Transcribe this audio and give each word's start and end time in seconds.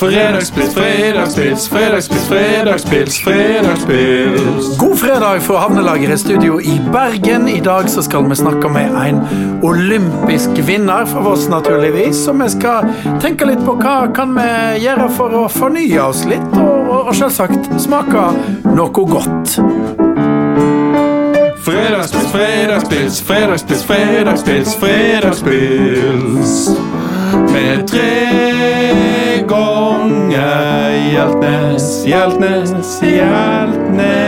Fredagspils, 0.00 0.74
fredagspils, 0.74 1.68
fredagspils, 1.68 2.28
fredagspils, 2.28 3.24
fredagspils. 3.24 4.78
God 4.78 4.98
fredag 4.98 5.42
fra 5.42 5.58
Havnelager 5.58 6.12
i 6.12 6.18
studio 6.18 6.60
i 6.60 6.80
Bergen. 6.92 7.48
I 7.48 7.60
dag 7.60 7.90
så 7.90 8.02
skal 8.02 8.28
vi 8.28 8.36
snakke 8.36 8.68
med 8.68 8.96
en 8.96 9.18
olympisk 9.62 10.50
vinner 10.66 11.04
fra 11.04 11.20
Voss, 11.20 11.48
naturligvis. 11.48 12.22
Og 12.32 12.40
vi 12.40 12.48
skal 12.48 12.88
tenke 13.20 13.44
litt 13.44 13.60
på 13.66 13.74
hva 13.76 14.06
kan 14.16 14.32
vi 14.38 14.46
gjøre 14.86 15.10
for 15.18 15.36
å 15.36 15.42
fornye 15.52 16.00
oss 16.00 16.22
litt, 16.30 16.56
og, 16.56 17.10
og 17.10 17.12
selvsagt 17.18 17.68
smake 17.84 18.22
noe 18.72 19.04
godt. 19.12 19.58
Fredagspils, 21.60 22.32
fredagspils, 22.32 23.20
fredagspils, 23.28 23.84
fredagspils, 23.84 24.72
fredagspils. 24.80 26.89
Med 27.30 27.86
tre 27.86 29.44
ganger 29.48 30.90
Hjeltnes, 31.12 31.86
Hjeltnes, 32.06 33.02
Hjeltnes. 33.02 34.20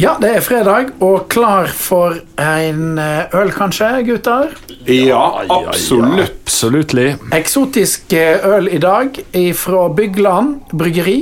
Ja, 0.00 0.16
det 0.18 0.30
er 0.38 0.40
fredag, 0.42 0.90
og 1.04 1.28
klar 1.30 1.68
for 1.76 2.16
en 2.40 2.98
eh, 2.98 3.34
øl, 3.36 3.50
kanskje, 3.52 3.88
gutter? 4.08 4.48
Ja, 4.88 5.44
absolutt. 5.46 6.32
Absolutt. 6.46 6.94
Eksotisk 7.36 8.12
eh, 8.16 8.40
øl 8.56 8.70
i 8.72 8.78
dag 8.80 9.20
fra 9.54 9.88
Bygland 9.94 10.72
bryggeri 10.72 11.18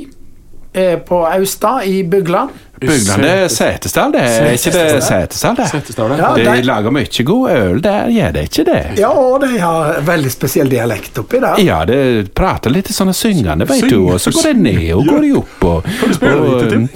eh, 0.73 0.97
på 1.05 1.25
Austad 1.27 1.85
i 1.91 2.03
Bygland. 2.07 2.51
Bygland, 2.81 3.23
det 3.23 3.31
er 3.31 3.49
Setesdal, 3.53 4.13
det. 4.15 4.21
Er 4.23 4.53
ikke 4.55 4.73
det 4.75 5.03
Setesdal, 5.03 5.57
det? 5.59 6.19
Ja, 6.19 6.29
De 6.35 6.45
de- 6.45 6.63
lager 6.69 6.91
mye 6.95 7.25
god 7.25 7.51
øl 7.51 7.81
der, 7.83 8.09
gjør 8.15 8.33
de 8.37 8.43
ikke 8.47 8.65
det? 8.69 8.83
Ja, 9.01 9.09
og 9.11 9.41
de 9.43 9.59
har 9.59 9.99
veldig 10.07 10.31
spesiell 10.33 10.69
dialekt 10.71 11.19
oppi 11.19 11.41
der. 11.43 11.59
Ja, 11.65 11.81
det 11.89 12.35
prater 12.39 12.71
litt 12.71 12.89
sånn 12.95 13.13
syngende, 13.15 13.67
vet 13.69 13.89
du, 13.91 13.99
og 14.13 14.21
så 14.23 14.31
går 14.35 14.51
det 14.53 14.57
ned 14.63 14.93
og 14.95 15.07
går 15.09 15.21
det 15.27 15.33
opp. 15.41 15.65
Og, 15.65 15.89
og? 16.23 16.89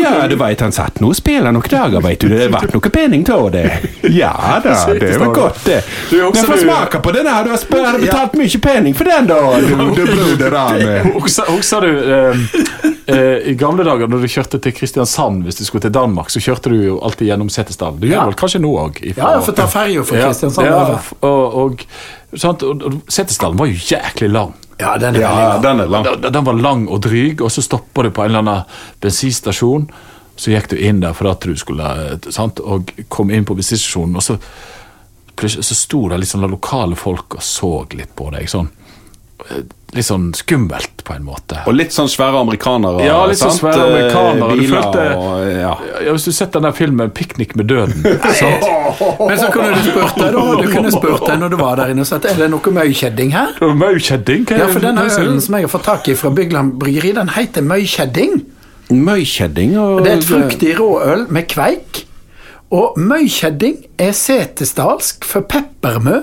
Ja, 0.00 0.26
du 0.28 0.36
veit 0.40 0.60
han 0.64 0.72
satt 0.72 1.00
nå 1.02 1.10
og 1.12 1.16
spilte 1.18 1.52
noen 1.52 1.68
dager, 1.72 2.00
veit 2.04 2.20
du. 2.24 2.28
Det 2.32 2.48
ble 2.52 2.70
noe 2.72 2.90
penning 2.94 3.26
av 3.34 3.50
det. 3.54 3.66
Ja 4.14 4.32
da, 4.64 4.76
det 4.94 5.16
var 5.20 5.32
godt, 5.34 5.64
det. 5.66 5.82
Du, 6.10 6.16
også 6.24 6.42
Men 6.42 6.50
få 6.52 6.56
du- 6.56 6.64
smake 6.64 7.02
på 7.04 7.12
den 7.12 7.26
her, 7.26 7.44
du 7.44 7.50
har 7.84 7.98
betalt 8.00 8.34
mye 8.38 8.60
penning 8.62 8.94
for 8.96 9.04
den, 9.04 9.26
da, 9.28 9.40
du, 9.60 9.74
du 9.94 10.06
broder 10.14 10.56
Arne. 10.64 10.98
Husker 11.18 11.50
husker 11.52 11.80
du 11.80 12.94
eh, 13.08 13.50
i 13.50 13.54
gamle 13.58 13.84
dager 13.86 14.08
når 14.10 14.22
du 14.24 14.28
kjørte 14.30 14.60
til 14.62 14.72
Kristiansand 14.76 15.44
hvis 15.46 15.58
du 15.60 15.64
skulle 15.64 15.82
til 15.86 15.94
Danmark, 15.94 16.30
så 16.30 16.40
kjørte 16.44 16.70
du 16.72 16.76
jo 16.84 16.98
alltid 17.04 17.28
gjennom 17.30 17.48
Setesdal. 17.52 17.98
Du 18.00 18.06
Ja. 18.06 18.18
gjør 18.20 18.30
vel 18.32 18.38
kanskje 18.42 18.60
nå 18.62 18.72
òg? 18.84 19.00
Ja, 19.16 19.32
jeg 19.38 19.44
får 19.48 19.56
ta 19.56 19.66
ferja 19.66 20.04
fra 20.04 20.22
Kristiansand 20.26 20.66
Ja, 20.68 20.78
over. 20.82 21.10
og, 21.22 21.54
og, 21.54 21.86
og, 22.34 23.00
Setesdalen 23.08 23.56
var 23.58 23.66
jo 23.72 23.78
jæklig 23.88 24.30
lang. 24.32 24.54
Ja, 24.78 24.96
den 24.98 25.16
er 25.16 25.20
Ja, 25.20 25.30
veldig 25.34 25.62
den 25.62 25.80
er 25.80 25.86
lang. 25.90 26.04
Den, 26.04 26.32
den 26.32 26.44
var 26.44 26.52
lang 26.54 26.88
og 26.88 27.00
dryg, 27.02 27.40
og 27.42 27.50
så 27.50 27.62
stoppa 27.64 28.02
du 28.02 28.10
på 28.10 28.22
en 28.22 28.30
eller 28.30 28.38
annen 28.44 28.62
bensinstasjon. 29.02 29.88
Så 30.38 30.52
gikk 30.52 30.68
du 30.70 30.76
inn 30.76 31.00
der 31.02 31.16
for 31.18 31.26
at 31.32 31.40
du 31.42 31.56
skulle 31.58 31.82
eh, 32.12 32.30
sant, 32.30 32.60
og 32.60 32.92
kom 33.10 33.30
inn 33.34 33.44
på 33.48 33.56
bensinstasjonen, 33.58 34.14
og 34.20 34.22
så, 34.22 34.36
så 35.48 35.74
sto 35.74 36.04
det 36.12 36.20
litt 36.22 36.30
sånn 36.30 36.46
lokale 36.50 36.94
folk 36.98 37.34
og 37.40 37.42
så 37.42 37.72
litt 37.96 38.14
på 38.14 38.28
deg. 38.34 38.46
sånn 38.50 38.68
Litt 39.96 40.04
sånn 40.04 40.26
skummelt, 40.36 41.00
på 41.08 41.14
en 41.16 41.22
måte. 41.24 41.62
Og 41.64 41.72
litt 41.72 41.94
sånn 41.96 42.10
svære 42.12 42.42
amerikanere. 42.42 43.06
Ja, 43.06 43.22
litt 43.24 43.40
sånn 43.40 43.54
svære 43.56 43.86
amerikanere. 43.86 44.50
Du 44.52 44.60
Biler 44.60 44.82
følte- 44.82 45.04
og 45.16 45.46
ja. 45.48 45.70
Ja, 46.04 46.12
Hvis 46.12 46.26
du 46.28 46.32
setter 46.32 46.60
den 46.60 46.68
der 46.68 46.76
filmen 46.76 47.10
'Piknik 47.10 47.56
med 47.56 47.70
døden' 47.70 48.04
sant? 48.40 48.66
Men 49.16 49.38
så 49.38 49.48
kunne 49.50 49.72
du 49.72 49.88
spurt 49.88 50.14
deg, 50.20 50.32
da. 50.36 50.42
Du 50.60 50.68
kunne 50.74 50.92
spurt 50.92 51.24
deg 51.26 51.40
når 51.40 51.48
du 51.48 51.56
var 51.56 51.76
der 51.80 51.94
inne 51.94 52.04
og 52.04 52.10
sagt 52.10 52.26
er 52.28 52.34
det 52.36 52.50
noe 52.52 52.60
møykjedding 52.60 53.32
her. 53.32 53.54
Møykjedding? 53.60 53.78
Maukjedding? 53.78 54.44
hva 54.44 54.54
er 54.54 54.58
Ja, 54.58 54.66
for 54.66 54.84
er 54.84 55.24
ølen 55.24 55.40
som 55.40 55.54
jeg 55.56 55.62
har 55.64 55.72
fått 55.72 55.88
tak 55.88 56.08
i 56.08 56.14
fra 56.14 56.30
Bygland 56.30 56.78
bryggeri, 56.78 57.14
den 57.16 57.28
heter 57.28 57.62
møykjedding. 57.62 58.42
Møykjedding 58.90 59.78
og 59.78 60.04
Det 60.04 60.12
er 60.12 60.16
et 60.18 60.24
fruktig 60.28 60.76
råøl 60.78 61.26
med 61.32 61.48
kveik. 61.48 62.04
Og 62.70 62.98
møykjedding 63.00 63.86
er 63.98 64.12
setesdalsk 64.12 65.24
for 65.24 65.40
peppermø. 65.48 66.20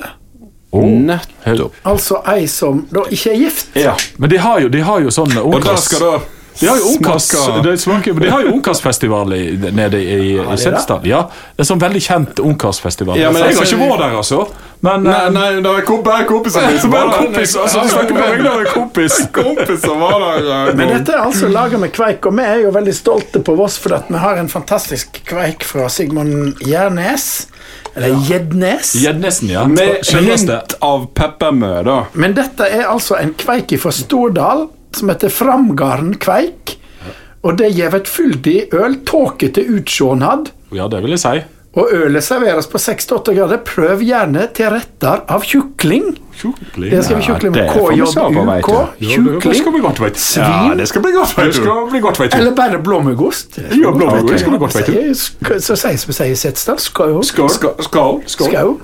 Nettopp. 0.83 1.75
Altså 1.83 2.21
ei 2.35 2.47
som 2.51 2.85
da 2.91 3.05
ikke 3.09 3.33
er 3.33 3.43
gift. 3.45 3.75
Ja. 3.79 3.95
Men 4.17 4.29
de 4.29 4.41
har 4.41 4.59
jo, 4.59 4.71
de 4.73 4.81
har 4.85 5.05
jo 5.05 5.13
sånn 5.13 5.31
da 5.35 6.19
de 6.59 6.67
har 6.67 6.77
jo 6.77 8.51
ungkarsfestival 8.53 9.33
har 9.33 9.35
i, 9.35 9.71
nede 9.75 9.99
i, 9.99 10.13
i 10.35 10.37
det? 10.37 10.57
Setesdal. 10.61 11.03
Ja, 11.07 11.25
det 11.55 11.65
er 11.65 11.67
sånn 11.67 11.81
veldig 11.81 12.01
kjent 12.05 12.39
ungkarsfestival. 12.39 13.19
Ja, 13.19 13.31
men 13.33 13.43
jeg 13.43 13.55
har 13.55 13.65
altså- 13.65 13.75
ikke 13.75 13.89
vært 13.89 14.03
der, 14.05 14.15
altså. 14.21 14.39
Men 14.85 15.03
Nei, 15.03 15.15
eh, 15.25 15.29
nei, 15.33 15.49
det 15.55 15.71
er 15.71 16.03
bare 16.05 16.21
er 16.21 16.27
kompiser 16.29 16.79
som 16.79 16.93
er 16.93 17.03
en 17.03 17.11
kompis, 17.11 17.55
altså, 17.63 17.81
du 17.83 17.89
snakker 17.89 18.15
på 18.15 18.21
vegne 18.21 18.51
av 18.51 18.59
en 18.61 18.71
kompis. 18.71 19.19
kompis 19.35 19.81
som 19.81 19.99
var 19.99 20.19
der. 20.19 20.75
Men 20.75 20.93
dette 20.93 21.15
er 21.15 21.25
altså 21.25 21.49
laget 21.51 21.79
med 21.79 21.91
kveik, 21.95 22.25
og 22.25 22.37
vi 22.37 22.45
er 22.45 22.61
jo 22.63 22.71
veldig 22.75 22.95
stolte 22.95 23.41
på 23.43 23.55
Voss 23.59 23.77
for 23.81 23.97
at 23.97 24.07
vi 24.07 24.21
har 24.21 24.39
en 24.39 24.51
fantastisk 24.51 25.19
kveik 25.27 25.65
fra 25.67 25.89
Sigmund 25.89 26.61
Gjernes. 26.63 27.47
Eller 27.95 28.15
Gjednes. 28.27 28.93
Gjednesen, 28.99 29.49
ja. 29.49 29.65
Med 29.67 30.03
hint 30.03 30.75
av 30.83 31.05
peppermø, 31.15 31.71
da. 31.87 31.99
Men 32.13 32.35
dette 32.35 32.67
er 32.67 32.89
altså 32.91 33.15
en 33.21 33.31
kveik 33.39 33.71
fra 33.79 33.93
Stordal 33.95 34.67
som 34.95 35.11
heter 35.11 35.31
Framgarden 35.31 36.17
kveik. 36.19 36.75
Og 37.45 37.59
det 37.59 37.71
gjev 37.77 37.95
et 37.99 38.09
fyldig 38.09 38.57
øl, 38.73 38.99
tåkete 39.05 39.63
utsjånad. 39.77 40.49
Ja, 40.75 40.89
det 40.91 41.03
vil 41.05 41.13
jeg 41.15 41.21
si. 41.21 41.35
Og 41.75 41.89
ølet 41.91 42.23
serveres 42.23 42.67
på 42.71 42.79
6-8 42.79 43.33
grader. 43.35 43.57
Prøv 43.67 43.99
gjerne 44.07 44.45
til 44.55 44.69
retter 44.71 45.25
av 45.27 45.43
tjukling. 45.43 46.13
Kjukling? 46.39 46.91
Det 46.91 47.01
skal 47.03 47.17
vi 47.19 47.25
kjukling 47.27 47.51
med 47.51 47.69
KJUK. 47.73 48.69
Ja, 49.03 49.41
det- 49.49 49.57
skal 49.59 49.71
bli 49.75 49.81
godt, 49.83 49.99
vet. 50.01 50.17
Svin. 50.17 50.77
det 50.77 50.87
skal 50.87 51.01
bli 51.01 51.11
godt, 51.11 51.37
vet 51.37 51.45
du. 51.45 51.51
Det 51.51 51.55
skal 51.55 51.89
bli 51.91 51.99
godt, 51.99 52.19
vet 52.19 52.31
du. 52.31 52.37
Eller 52.37 52.55
bare 52.55 52.79
blåmuggost. 52.83 53.57
Ja, 53.57 53.91
blåmuggost, 53.91 54.39
skal 54.39 54.51
bli 54.51 54.59
godt, 54.59 54.75
vet 54.75 54.85
du. 54.87 55.59
Så 55.59 55.75
sier 55.75 55.97
som 55.97 56.07
vi 56.07 56.13
sier 56.13 56.31
i 56.31 56.35
Setesdal. 56.35 56.79
Skål. 56.79 57.23
Skål. 57.23 58.21
Skål. 58.27 58.77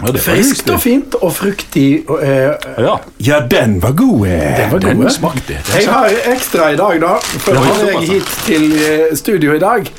Ja, 0.00 0.12
det 0.12 0.20
Friskt 0.24 0.70
og 0.72 0.80
fint 0.80 1.14
og 1.20 1.32
fruktig. 1.36 2.04
Og, 2.08 2.22
eh, 2.22 2.54
Ja, 2.78 2.94
Ja, 3.20 3.40
den 3.40 3.82
var 3.82 3.92
god. 3.92 4.26
eh. 4.26 4.56
det 4.56 4.68
var 4.72 4.78
den 4.78 4.96
gode. 4.96 5.10
smakte. 5.10 5.58
Den 5.72 5.80
Jeg 5.80 5.88
har 5.92 6.08
ekstra 6.32 6.70
i 6.72 6.76
dag, 6.76 7.00
da. 7.00 7.16
For 7.20 7.52
da 7.52 7.60
hadde 7.60 7.90
jeg 7.92 8.08
hit 8.08 8.30
til 8.46 8.72
eh, 8.72 9.16
studio 9.16 9.52
i 9.54 9.58
dag, 9.58 9.90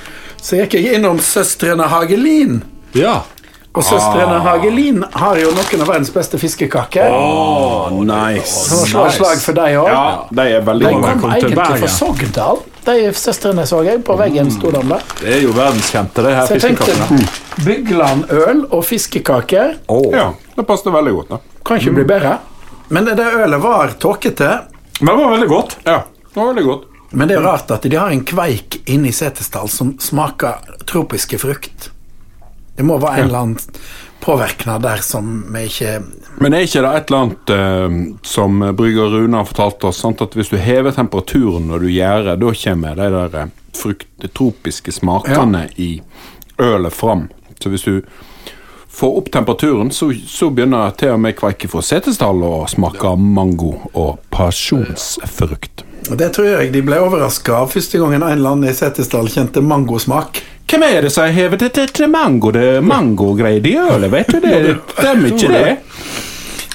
så 0.42 0.56
gikk 0.58 0.74
jeg 0.74 0.94
innom 0.96 1.20
Søstrene 1.20 1.84
Hagelin. 1.84 2.64
Ja. 2.96 3.20
Og 3.74 3.84
Søstrene 3.84 4.40
Hagelin 4.44 5.04
har 5.14 5.38
jo 5.40 5.52
noen 5.56 5.82
av 5.82 5.88
verdens 5.88 6.10
beste 6.12 6.38
fiskekaker. 6.38 7.08
Åh, 7.14 7.92
nice. 8.04 8.68
Så 8.70 8.82
slå 8.90 9.06
et 9.06 9.14
slag 9.16 9.38
for 9.40 9.54
deg 9.54 9.78
òg. 9.80 9.88
Ja, 9.88 10.18
de 10.32 10.42
er 10.58 10.62
veldig 10.62 10.88
De 10.88 10.92
kom 11.22 11.32
egentlig 11.32 11.80
fra. 11.80 11.88
Sogndal. 11.88 12.58
De 12.86 13.14
søstrene 13.14 13.66
så 13.70 13.84
jeg 13.86 14.02
på 14.04 14.16
veggen. 14.18 14.50
sto 14.52 14.72
de 14.74 14.82
der. 14.90 15.04
Det 15.22 15.34
er 15.36 15.42
jo 15.44 15.52
verdenskjente, 15.54 16.24
det 16.26 16.36
her 16.36 16.48
Så 16.50 16.58
fiskekattene. 16.60 17.28
Byglandøl 17.66 18.64
og 18.74 18.86
fiskekaker 18.88 19.76
Ja, 20.12 20.32
det 20.56 20.66
passet 20.68 20.94
veldig 20.94 21.14
godt, 21.20 21.30
da. 21.30 21.38
kan 21.66 21.78
ikke 21.78 21.94
bli 22.00 22.04
bedre. 22.10 22.38
Men 22.90 23.06
det 23.06 23.20
ølet 23.20 23.62
var 23.62 23.94
tåkete. 24.02 24.50
Men 25.00 25.16
det 25.16 25.24
var 25.24 25.32
veldig 25.36 25.48
godt. 25.52 25.78
Ja, 25.86 26.00
det 26.34 26.36
var 26.42 26.54
veldig 26.54 26.66
godt. 26.66 26.88
Men 27.12 27.28
det 27.28 27.36
er 27.36 27.42
jo 27.42 27.48
rart 27.48 27.72
at 27.72 27.84
de 27.84 27.96
har 28.00 28.10
en 28.12 28.24
kveik 28.24 28.82
inne 28.90 29.10
i 29.10 29.16
Setesdal 29.16 29.68
som 29.70 29.94
smaker 30.00 30.62
tropiske 30.88 31.38
frukt. 31.42 31.90
Det 32.78 32.86
må 32.88 32.98
være 32.98 33.22
en 33.22 33.28
eller 33.28 33.38
annen 33.46 33.82
påvirkning 34.24 34.82
der 34.82 35.02
som 35.04 35.32
vi 35.54 35.66
ikke 35.68 35.98
Men 36.42 36.56
er 36.58 36.66
ikke 36.66 36.82
det 36.82 36.92
et 36.98 37.12
eller 37.12 37.20
annet 37.22 37.52
eh, 37.54 37.98
som 38.26 38.64
brygger 38.78 39.14
Rune 39.14 39.38
har 39.38 39.46
fortalt 39.46 39.84
oss, 39.86 40.00
sant? 40.02 40.24
at 40.26 40.34
hvis 40.38 40.50
du 40.50 40.58
hever 40.58 40.96
temperaturen 40.96 41.68
når 41.70 41.86
du 41.86 41.92
gjærer, 41.94 42.40
da 42.42 42.54
kommer 42.64 42.98
de 42.98 43.10
der 43.14 43.38
eh, 43.44 43.52
frukt, 43.78 44.08
de 44.22 44.30
tropiske 44.32 44.94
smakene 44.96 45.68
i 45.78 45.92
ølet 46.62 46.94
fram. 46.94 47.28
Så 47.62 47.70
hvis 47.70 47.86
du 47.86 48.02
får 48.92 49.18
opp 49.18 49.30
temperaturen, 49.32 49.92
så, 49.94 50.10
så 50.28 50.50
begynner 50.50 50.96
til 50.98 51.14
og 51.14 51.22
med 51.22 51.38
kveike 51.38 51.70
fra 51.72 51.84
Setesdal 51.86 52.42
å 52.44 52.66
smake 52.70 53.14
mango 53.22 53.76
og 53.94 54.18
pasjonsfrukt. 54.34 55.86
Det 56.10 56.32
tror 56.34 56.50
jeg 56.50 56.74
de 56.74 56.82
ble 56.84 56.98
overraska 57.00 57.62
av 57.62 57.70
første 57.72 58.02
gangen 58.02 58.26
en 58.26 58.34
eller 58.34 58.56
annen 58.56 58.72
i 58.72 58.76
Setesdal 58.76 59.30
kjente 59.32 59.62
mangosmak. 59.62 60.42
Hvem 60.72 60.84
er 60.88 61.06
det 61.06 61.14
som 61.14 61.28
har 61.28 61.36
hevet 61.36 61.70
til 61.94 62.10
mango? 62.10 62.50
Det 62.56 62.66
er 62.78 62.84
mangogreier 62.86 63.66
i 63.68 63.78
ølet, 63.78 64.12
vet 64.12 64.34
du 64.34 64.38
det? 64.44 64.60
Stemmer 64.98 65.34
ikke 65.36 65.54
det? 65.54 65.78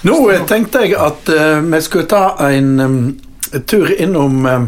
Nå 0.06 0.16
eh, 0.30 0.42
tenkte 0.46 0.84
jeg 0.84 0.94
at 1.00 1.28
uh, 1.32 1.60
vi 1.66 1.80
skulle 1.82 2.06
ta 2.10 2.36
en 2.48 2.68
um, 2.80 2.98
tur 3.66 3.90
innom 4.00 4.46
em, 4.46 4.66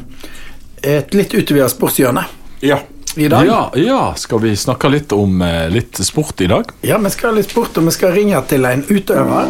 et 0.83 1.15
litt 1.15 1.35
utvida 1.39 1.69
sportshjørne 1.71 2.25
Ja. 2.65 2.81
i 3.17 3.29
dag. 3.31 3.47
Ja, 3.47 3.61
ja, 3.79 4.01
skal 4.19 4.43
vi 4.43 4.57
snakke 4.59 4.91
litt 4.91 5.13
om 5.15 5.41
uh, 5.43 5.69
litt 5.71 6.01
sport 6.05 6.41
i 6.43 6.51
dag? 6.51 6.73
Ja, 6.83 6.99
vi 6.99 7.11
skal 7.15 7.31
ha 7.33 7.37
litt 7.39 7.51
sport, 7.51 7.79
og 7.79 7.87
vi 7.87 7.95
skal 7.95 8.15
ringe 8.19 8.43
til 8.51 8.67
en 8.67 8.83
utøver 8.89 9.47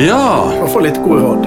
Ja. 0.00 0.22
og 0.62 0.68
få 0.72 0.84
litt 0.88 1.00
gode 1.04 1.20
råd. 1.26 1.46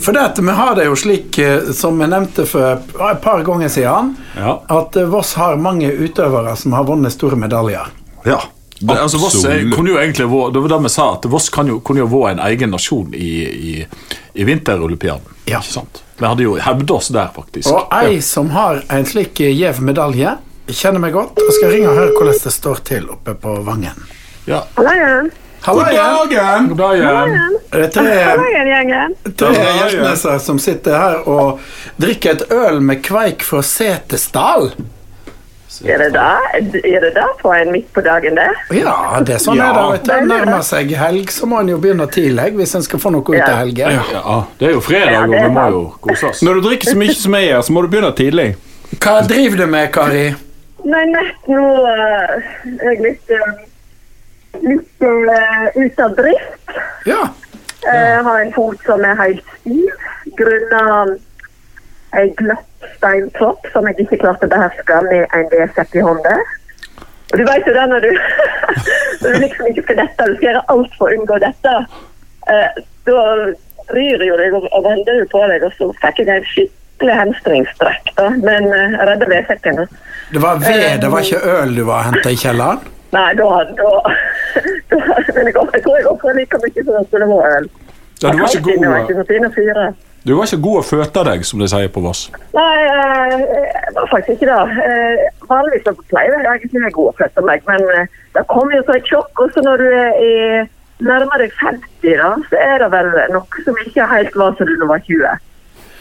For 0.00 0.12
dette, 0.16 0.42
vi 0.42 0.52
har 0.56 0.74
det 0.78 0.86
jo 0.86 0.94
slik, 0.96 1.38
eh, 1.38 1.72
som 1.76 1.98
jeg 2.00 2.08
nevnte 2.08 2.46
for 2.48 2.78
et 3.10 3.20
par 3.20 3.42
ganger 3.44 3.68
siden, 3.68 4.14
Ja. 4.36 4.54
at 4.68 4.96
eh, 4.96 5.04
Voss 5.12 5.34
har 5.36 5.56
mange 5.60 5.90
utøvere 5.92 6.54
som 6.56 6.72
har 6.72 6.86
vunnet 6.88 7.12
store 7.12 7.36
medaljer. 7.36 7.90
Ja. 8.24 8.38
Det, 8.80 8.96
altså, 8.96 9.18
Voss 9.20 9.44
er, 9.44 9.66
kunne 9.74 9.90
jo 9.92 9.98
egentlig 10.00 10.24
Det 10.24 10.60
var 10.62 10.68
det 10.72 10.78
vi 10.82 10.88
sa, 10.88 11.10
at 11.18 11.26
Voss 11.28 11.50
kan 11.52 11.68
jo, 11.68 11.80
kunne 11.84 12.00
jo 12.00 12.06
vært 12.08 12.38
en 12.38 12.46
egen 12.46 12.70
nasjon 12.72 13.12
i, 13.12 13.32
i, 13.44 13.74
i 14.40 14.44
vinterolympiaden. 14.48 15.36
Ja. 15.50 15.58
Ikke 15.60 15.72
sant? 15.74 16.00
Vi 16.16 16.26
hadde 16.26 16.46
jo 16.46 16.54
hevdet 16.60 16.90
oss 16.96 17.08
der, 17.12 17.28
faktisk. 17.34 17.68
Og 17.68 17.92
ei 18.00 18.20
som 18.24 18.48
har 18.56 18.80
en 18.88 19.04
slik 19.04 19.40
eh, 19.44 19.52
gjev 19.52 19.82
medalje, 19.84 20.32
kjenner 20.70 21.02
meg 21.02 21.12
godt 21.12 21.40
og 21.44 21.52
skal 21.58 21.74
ringe 21.74 21.92
og 21.92 21.98
høre 21.98 22.16
hvordan 22.16 22.40
det 22.46 22.52
står 22.56 22.82
til 22.88 23.08
oppe 23.12 23.34
på 23.36 23.58
Vangen. 23.68 24.00
Ja. 24.48 24.62
Hallo 24.78 24.96
igjen. 24.96 25.32
Hallo 25.62 25.80
igjen! 25.90 26.04
dagen! 26.30 26.68
God 26.68 26.78
dag 26.78 26.96
igjen. 26.96 27.58
Det 27.70 27.80
er 27.84 27.88
tre, 27.92 28.24
Hallo 28.24 28.44
som 30.40 30.58
sitter 30.58 30.96
her 30.96 31.28
og 31.28 31.60
drikker 32.00 32.30
et 32.38 32.44
øl 32.56 32.80
med 32.80 33.02
kveik 33.04 33.44
fra 33.44 33.60
Setesdal. 33.60 34.70
Er 35.84 35.98
det 36.00 36.08
da? 36.16 36.38
Er 36.56 37.00
det 37.04 37.12
da 37.16 37.26
på 37.42 37.52
en 37.52 37.72
midt 37.72 37.92
på 37.92 38.00
dagen, 38.04 38.34
det? 38.40 38.48
Ja, 38.80 39.20
det 39.20 39.34
er 39.36 39.40
sånn 39.44 39.56
Ja. 39.60 39.68
er 39.92 39.98
det. 40.08 40.26
Nærmer 40.32 40.62
seg 40.64 40.96
helg, 40.96 41.28
så 41.32 41.46
må 41.46 41.60
en 41.60 41.68
jo 41.68 41.76
begynne 41.78 42.06
tidlig 42.08 42.54
hvis 42.56 42.74
en 42.74 42.82
skal 42.82 42.98
få 43.00 43.10
noe 43.12 43.22
ut 43.22 43.40
av 43.44 43.56
helgen. 43.60 43.90
Ja, 44.12 44.44
det 44.58 44.68
er 44.68 44.72
jo 44.72 44.80
fredag, 44.80 45.12
Ja, 45.12 45.22
og 45.24 45.30
vi 45.36 45.48
må 45.60 45.70
jo 45.70 45.92
kose 46.00 46.26
oss. 46.32 46.42
Når 46.42 46.54
du 46.54 46.60
drikker 46.68 46.90
så 46.90 46.96
mye 46.96 47.14
som 47.14 47.34
jeg 47.36 47.48
gjør, 47.52 47.62
så 47.68 47.72
må 47.72 47.82
du 47.82 47.88
begynne 47.88 48.12
tidlig. 48.16 48.56
Hva 48.96 49.20
driver 49.28 49.56
du 49.56 49.66
med, 49.66 49.92
Kari? 49.92 50.34
Nei, 50.84 51.04
nett 51.12 51.48
nå 51.48 51.64
eh, 51.86 52.32
er 52.80 52.94
jeg 52.94 53.00
litt, 53.04 53.30
eh, 53.36 53.52
litt 54.58 55.06
uh, 55.06 55.66
ute 55.76 56.04
av 56.04 56.16
drift. 56.18 56.74
Ja. 57.06 57.22
ja. 57.84 57.94
Jeg 57.94 58.24
har 58.26 58.44
en 58.44 58.54
fot 58.54 58.86
som 58.86 59.04
er 59.08 59.18
helt 59.20 59.52
stiv 59.60 60.08
grunna 60.38 60.84
ei 62.18 62.30
glatt 62.38 62.66
steintropp 62.96 63.66
som 63.72 63.86
jeg 63.88 64.04
ikke 64.04 64.20
klarte 64.24 64.48
å 64.48 64.52
beherske 64.52 65.02
med 65.06 65.36
en 65.36 65.48
V-sett 65.52 65.94
i 65.96 66.04
hånda. 66.04 66.36
Og 67.30 67.38
du 67.38 67.44
vet 67.46 67.68
jo 67.68 67.74
det 67.76 67.86
når 67.92 68.06
du, 68.06 68.10
når 69.22 69.34
du 69.34 69.42
liksom 69.44 69.70
ikke 69.70 69.86
skal 69.86 70.00
dette, 70.02 70.26
du 70.26 70.36
skal 70.36 70.48
gjøre 70.48 70.64
alt 70.74 70.96
for 70.98 71.08
å 71.08 71.18
unngå 71.18 71.40
dette. 71.44 71.74
Eh, 72.50 72.80
da 73.06 73.24
rir 73.94 74.24
jo 74.26 74.38
deg 74.38 74.54
og 74.58 74.68
og 74.70 74.86
vender 74.86 75.24
på 75.30 75.42
deg, 75.52 75.66
og 75.66 75.74
så 75.78 75.90
fikk 76.02 76.22
jeg 76.24 76.30
en 76.34 76.48
skikkelig 76.52 77.18
hamstringstrekk. 77.22 78.14
da. 78.18 78.30
Men 78.42 78.70
eh, 78.74 78.96
jeg 78.96 79.10
redda 79.12 79.30
V-sekken. 79.34 79.84
Det 80.30 80.42
var 80.42 80.62
ved, 80.62 80.88
det 81.02 81.12
var 81.12 81.26
ikke 81.26 81.54
øl 81.58 81.76
du 81.76 81.84
var 81.86 82.08
henta 82.10 82.32
i 82.32 82.38
kjelleren? 82.38 82.82
Nei, 83.10 83.30
da, 83.34 83.46
da, 83.78 83.90
da 84.90 84.98
Men 85.34 85.48
jeg, 85.48 85.54
jeg 85.54 85.82
tror 85.82 85.96
jeg 85.98 86.06
ofra 86.10 86.34
like 86.36 86.60
mye 86.62 86.84
som 86.84 86.94
det 86.94 87.06
skulle 87.08 87.28
vært 87.32 87.56
øl. 87.58 87.68
Ja, 88.20 88.30
du, 88.30 88.38
var 88.38 88.54
ikke 88.54 88.76
var 88.76 88.86
god, 88.86 88.96
ikke 89.02 89.18
så 89.18 89.26
fine 89.30 89.50
fyre. 89.54 89.84
du 90.28 90.34
var 90.36 90.50
ikke 90.50 90.62
god 90.66 90.78
å 90.80 90.84
føte 90.84 91.22
deg, 91.30 91.44
som 91.48 91.62
de 91.62 91.68
sier 91.72 91.92
på 91.94 92.02
Voss. 92.04 92.26
Nei, 92.52 92.74
eh, 92.84 93.36
jeg 93.40 93.94
var 93.96 94.10
faktisk 94.12 94.36
ikke 94.36 94.50
det. 94.50 94.88
Eh, 94.88 95.22
Vanligvis 95.48 95.86
så 95.88 95.94
pleier 96.12 96.36
jeg 96.36 96.50
egentlig 96.50 96.84
være 96.84 96.96
god 96.98 97.12
å 97.12 97.16
føte 97.22 97.46
meg, 97.48 97.64
men 97.70 97.86
eh, 97.96 98.18
det 98.36 98.44
kommer 98.52 98.76
jo 98.76 98.84
så 98.86 98.98
et 98.98 99.08
sjokk. 99.08 99.46
Også 99.46 99.64
når 99.64 99.80
du 99.80 99.88
er 99.88 100.20
i 100.20 100.34
nærmer 101.00 101.40
deg 101.40 101.54
50, 101.56 102.12
da, 102.20 102.30
så 102.50 102.60
er 102.60 102.84
det 102.84 102.90
vel 102.92 103.08
noe 103.32 103.64
som 103.64 103.80
ikke 103.86 104.08
helt 104.10 104.36
var 104.36 104.58
som 104.58 104.68
du 104.68 104.86
var 104.90 105.00
20. 105.08 105.46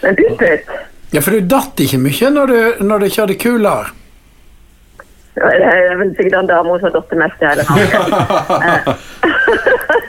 Men 0.04 0.20
pytt 0.20 0.44
ut. 0.44 0.74
Ja, 1.16 1.24
for 1.26 1.34
du 1.34 1.48
datt 1.50 1.80
ikke 1.82 1.98
mye 2.04 2.30
når 2.36 2.52
du, 2.52 2.60
når 2.86 3.06
du 3.06 3.14
kjørte 3.16 3.40
kuler. 3.40 3.90
Det 5.40 5.68
er 5.72 5.98
vel 6.00 6.10
sikkert 6.16 6.36
den 6.36 6.50
dama 6.50 6.78
som 6.80 6.90
har 6.90 6.96
datt 6.98 7.14
mest 7.20 7.44
i 7.44 7.48
hele 7.48 7.66
Norge. 7.70 8.96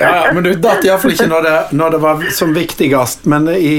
Ja, 0.01 0.09
ja, 0.25 0.33
men 0.33 0.45
du 0.45 0.55
datt 0.57 0.85
iallfall 0.85 1.13
ikke 1.13 1.29
når 1.29 1.45
det, 1.47 1.57
når 1.77 1.95
det 1.95 2.01
var 2.03 2.23
som 2.35 2.55
viktigst. 2.57 3.27
Men 3.31 3.49
i, 3.53 3.75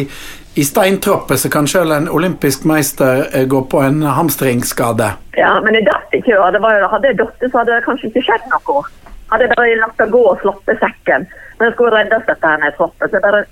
i 0.56 0.66
steintroppet 0.66 1.42
så 1.42 1.50
kan 1.50 1.68
selv 1.68 1.96
en 1.96 2.10
olympisk 2.10 2.66
meister 2.70 3.26
eh, 3.32 3.48
gå 3.50 3.64
på 3.72 3.82
en 3.82 4.04
hamstringsskade. 4.06 5.08
Ja, 5.40 5.54
men 5.66 5.78
jeg 5.80 5.88
datt 5.90 6.14
ikke. 6.14 6.38
da. 6.38 6.52
Det 6.56 6.62
var, 6.64 6.86
hadde 6.94 7.12
jeg 7.12 7.20
datt, 7.24 7.48
så 7.48 7.52
hadde 7.58 7.78
det 7.78 7.88
kanskje 7.88 8.12
ikke 8.12 8.26
skjedd 8.30 8.48
noe. 8.54 8.84
Hadde 9.32 9.48
jeg 9.48 9.56
bare 9.56 9.80
latt 9.80 9.98
det 9.98 10.10
gå 10.14 10.22
og 10.34 10.40
slått 10.44 10.72
i 10.72 10.78
sekken. 10.84 11.28
Men 11.58 11.70
jeg 11.70 11.76
skulle 11.78 11.98
reddes 11.98 12.30
dette 12.30 12.54
her 12.54 12.62
ned 12.62 12.78
troppet, 12.78 13.10
så 13.10 13.18
jeg 13.18 13.26
bare 13.26 13.44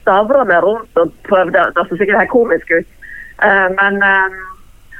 stavra 0.00 0.44
meg 0.48 0.62
rundt 0.64 1.00
og 1.02 1.14
prøvde. 1.28 1.64
Det 1.76 1.86
så 1.88 1.98
sikkert 1.98 2.22
helt 2.22 2.34
komisk 2.34 2.74
ut. 2.74 2.92
Eh, 3.44 3.68
men 3.78 4.02
eh, 4.02 4.36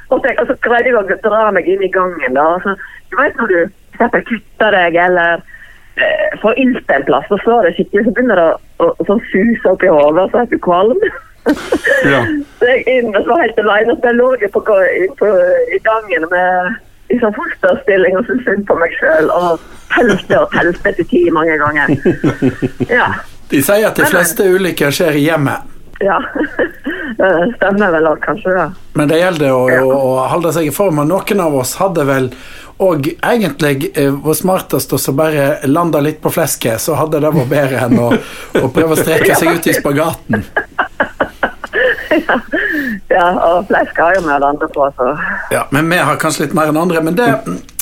og 0.09 0.23
så, 0.23 0.33
og 0.39 0.47
så 0.47 0.55
greide 0.63 0.91
jeg 0.91 0.97
å 0.97 1.19
dra 1.25 1.51
meg 1.51 1.67
inn 1.67 1.83
i 1.83 1.91
gangen. 1.91 2.33
da. 2.37 2.47
Altså, 2.55 2.75
du 3.11 3.19
vet 3.19 3.39
når 3.39 3.53
du 3.53 3.59
eksempel 3.97 4.25
kutter 4.29 4.75
deg 4.75 4.97
eller 5.01 5.41
eh, 5.97 6.39
får 6.41 6.59
ilt 6.63 6.91
en 6.93 7.05
plass, 7.07 7.29
og 7.33 7.41
slår 7.43 7.67
deg 7.67 7.77
skikkelig, 7.77 8.05
så 8.05 8.15
begynner 8.15 8.41
det 8.41 8.49
å, 8.51 8.89
å, 8.91 9.07
sånn 9.09 9.23
suse 9.31 9.71
opp 9.71 9.83
i 9.83 9.91
hodet, 9.91 10.25
og 10.25 10.33
så 10.33 10.43
er 10.43 10.51
du 10.51 10.59
kvalm. 10.63 11.07
Ja. 12.05 12.21
Så 12.59 12.67
jeg 12.67 12.81
inn 12.91 13.13
og 13.15 13.21
så 13.21 13.29
var 13.29 13.45
helt 13.45 13.59
alene, 13.61 13.93
så 14.03 14.11
lå 14.11 14.25
jeg 14.41 14.49
på, 14.51 14.59
på, 15.15 15.27
i 15.71 15.77
gangen 15.85 16.25
med 16.27 16.73
i 17.07 17.19
sånn 17.21 17.31
fosterstilling 17.37 18.17
og 18.19 18.25
syntes 18.27 18.49
synd 18.49 18.65
på 18.67 18.75
meg 18.81 18.91
sjøl 18.99 19.29
og 19.31 19.61
telte 19.93 20.41
og 20.41 20.51
telte 20.51 20.91
til 20.97 21.07
ti 21.13 21.21
mange 21.31 21.55
ganger. 21.61 21.93
Ja. 22.97 23.07
De 23.47 23.61
sier 23.63 23.87
at 23.87 23.95
de 23.95 24.09
fleste 24.11 24.43
ulykker 24.43 24.91
skjer 24.91 25.15
i 25.15 25.23
hjemmet. 25.29 25.76
ja. 26.09 26.19
Det 27.17 27.31
stemmer 27.55 27.91
vel 27.91 28.07
også, 28.11 28.23
kanskje, 28.25 28.55
ja. 28.57 28.69
Men 28.99 29.09
det 29.11 29.19
gjelder 29.21 29.53
å, 29.55 29.65
å, 29.65 29.97
å 29.97 30.29
holde 30.33 30.53
seg 30.55 30.69
i 30.69 30.73
form. 30.73 31.03
Og 31.03 31.11
noen 31.11 31.43
av 31.43 31.57
oss 31.57 31.77
hadde 31.81 32.05
vel 32.07 32.31
og 32.77 33.07
egentlig 33.09 33.91
eh, 33.97 34.11
var 34.13 34.35
smartest 34.37 34.91
å 34.93 34.99
så 35.01 35.13
bare 35.17 35.65
lande 35.65 36.01
litt 36.05 36.19
på 36.21 36.29
flesket, 36.29 36.77
så 36.81 36.93
hadde 36.99 37.23
det 37.23 37.31
vært 37.33 37.49
bedre 37.49 37.79
enn 37.87 37.97
å, 37.97 38.11
å 38.61 38.69
prøve 38.69 38.93
å 38.93 38.99
streke 38.99 39.33
seg 39.33 39.57
ut 39.57 39.69
i 39.69 39.73
spagaten. 39.73 40.45
ja. 42.27 42.37
ja, 43.09 43.25
og 43.47 43.65
flesk 43.71 43.97
har 43.97 44.19
jo 44.19 44.21
vi 44.27 44.35
å 44.35 44.39
lande 44.45 44.69
på, 44.73 44.91
så 44.93 45.09
Ja, 45.53 45.65
men 45.73 45.89
vi 45.89 45.97
har 45.97 46.21
kanskje 46.21 46.45
litt 46.45 46.55
mer 46.57 46.69
enn 46.69 46.77
andre. 46.77 47.01
Men 47.01 47.17
det, 47.17 47.31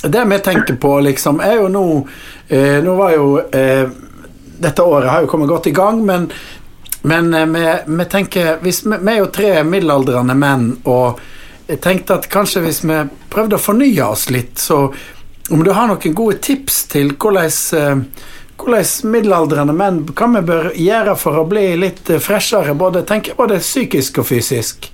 det 0.08 0.26
vi 0.32 0.40
tenker 0.48 0.80
på, 0.80 0.96
liksom, 1.04 1.44
er 1.44 1.60
jo 1.60 1.70
nå 1.72 1.86
eh, 2.48 2.80
Nå 2.86 2.96
var 2.96 3.16
jo 3.16 3.30
eh, 3.52 3.90
Dette 4.56 4.84
året 4.84 5.12
har 5.12 5.26
jo 5.26 5.32
kommet 5.32 5.52
godt 5.52 5.68
i 5.68 5.76
gang, 5.76 6.00
men, 6.08 6.30
men 7.06 7.34
eh, 7.34 7.48
vi, 7.54 7.66
vi 7.98 8.06
tenker 8.12 8.62
hvis 8.66 8.84
vi, 8.86 8.98
vi 8.98 9.14
er 9.14 9.20
jo 9.22 9.32
tre 9.34 9.52
middelaldrende 9.64 10.36
menn, 10.38 10.72
og 10.90 11.22
jeg 11.70 11.82
tenkte 11.82 12.20
at 12.20 12.30
kanskje 12.34 12.64
hvis 12.66 12.84
vi 12.86 13.02
prøvde 13.34 13.58
å 13.58 13.62
fornye 13.62 14.06
oss 14.06 14.30
litt, 14.34 14.58
så 14.62 14.88
om 15.54 15.62
du 15.62 15.70
har 15.78 15.90
noen 15.90 16.18
gode 16.18 16.40
tips 16.42 16.86
til 16.94 17.14
hvordan 17.22 17.52
eh, 17.78 18.24
hvordan 18.56 19.12
middelaldrende 19.12 19.76
menn 19.76 20.00
hva 20.08 20.28
vi 20.38 20.42
bør 20.48 20.72
gjøre 20.80 21.16
for 21.20 21.42
å 21.42 21.46
bli 21.50 21.68
litt 21.82 22.10
eh, 22.10 22.22
freshere, 22.24 22.74
både, 22.74 23.04
tenker 23.08 23.38
både 23.38 23.60
psykisk 23.62 24.22
og 24.24 24.30
fysisk? 24.32 24.90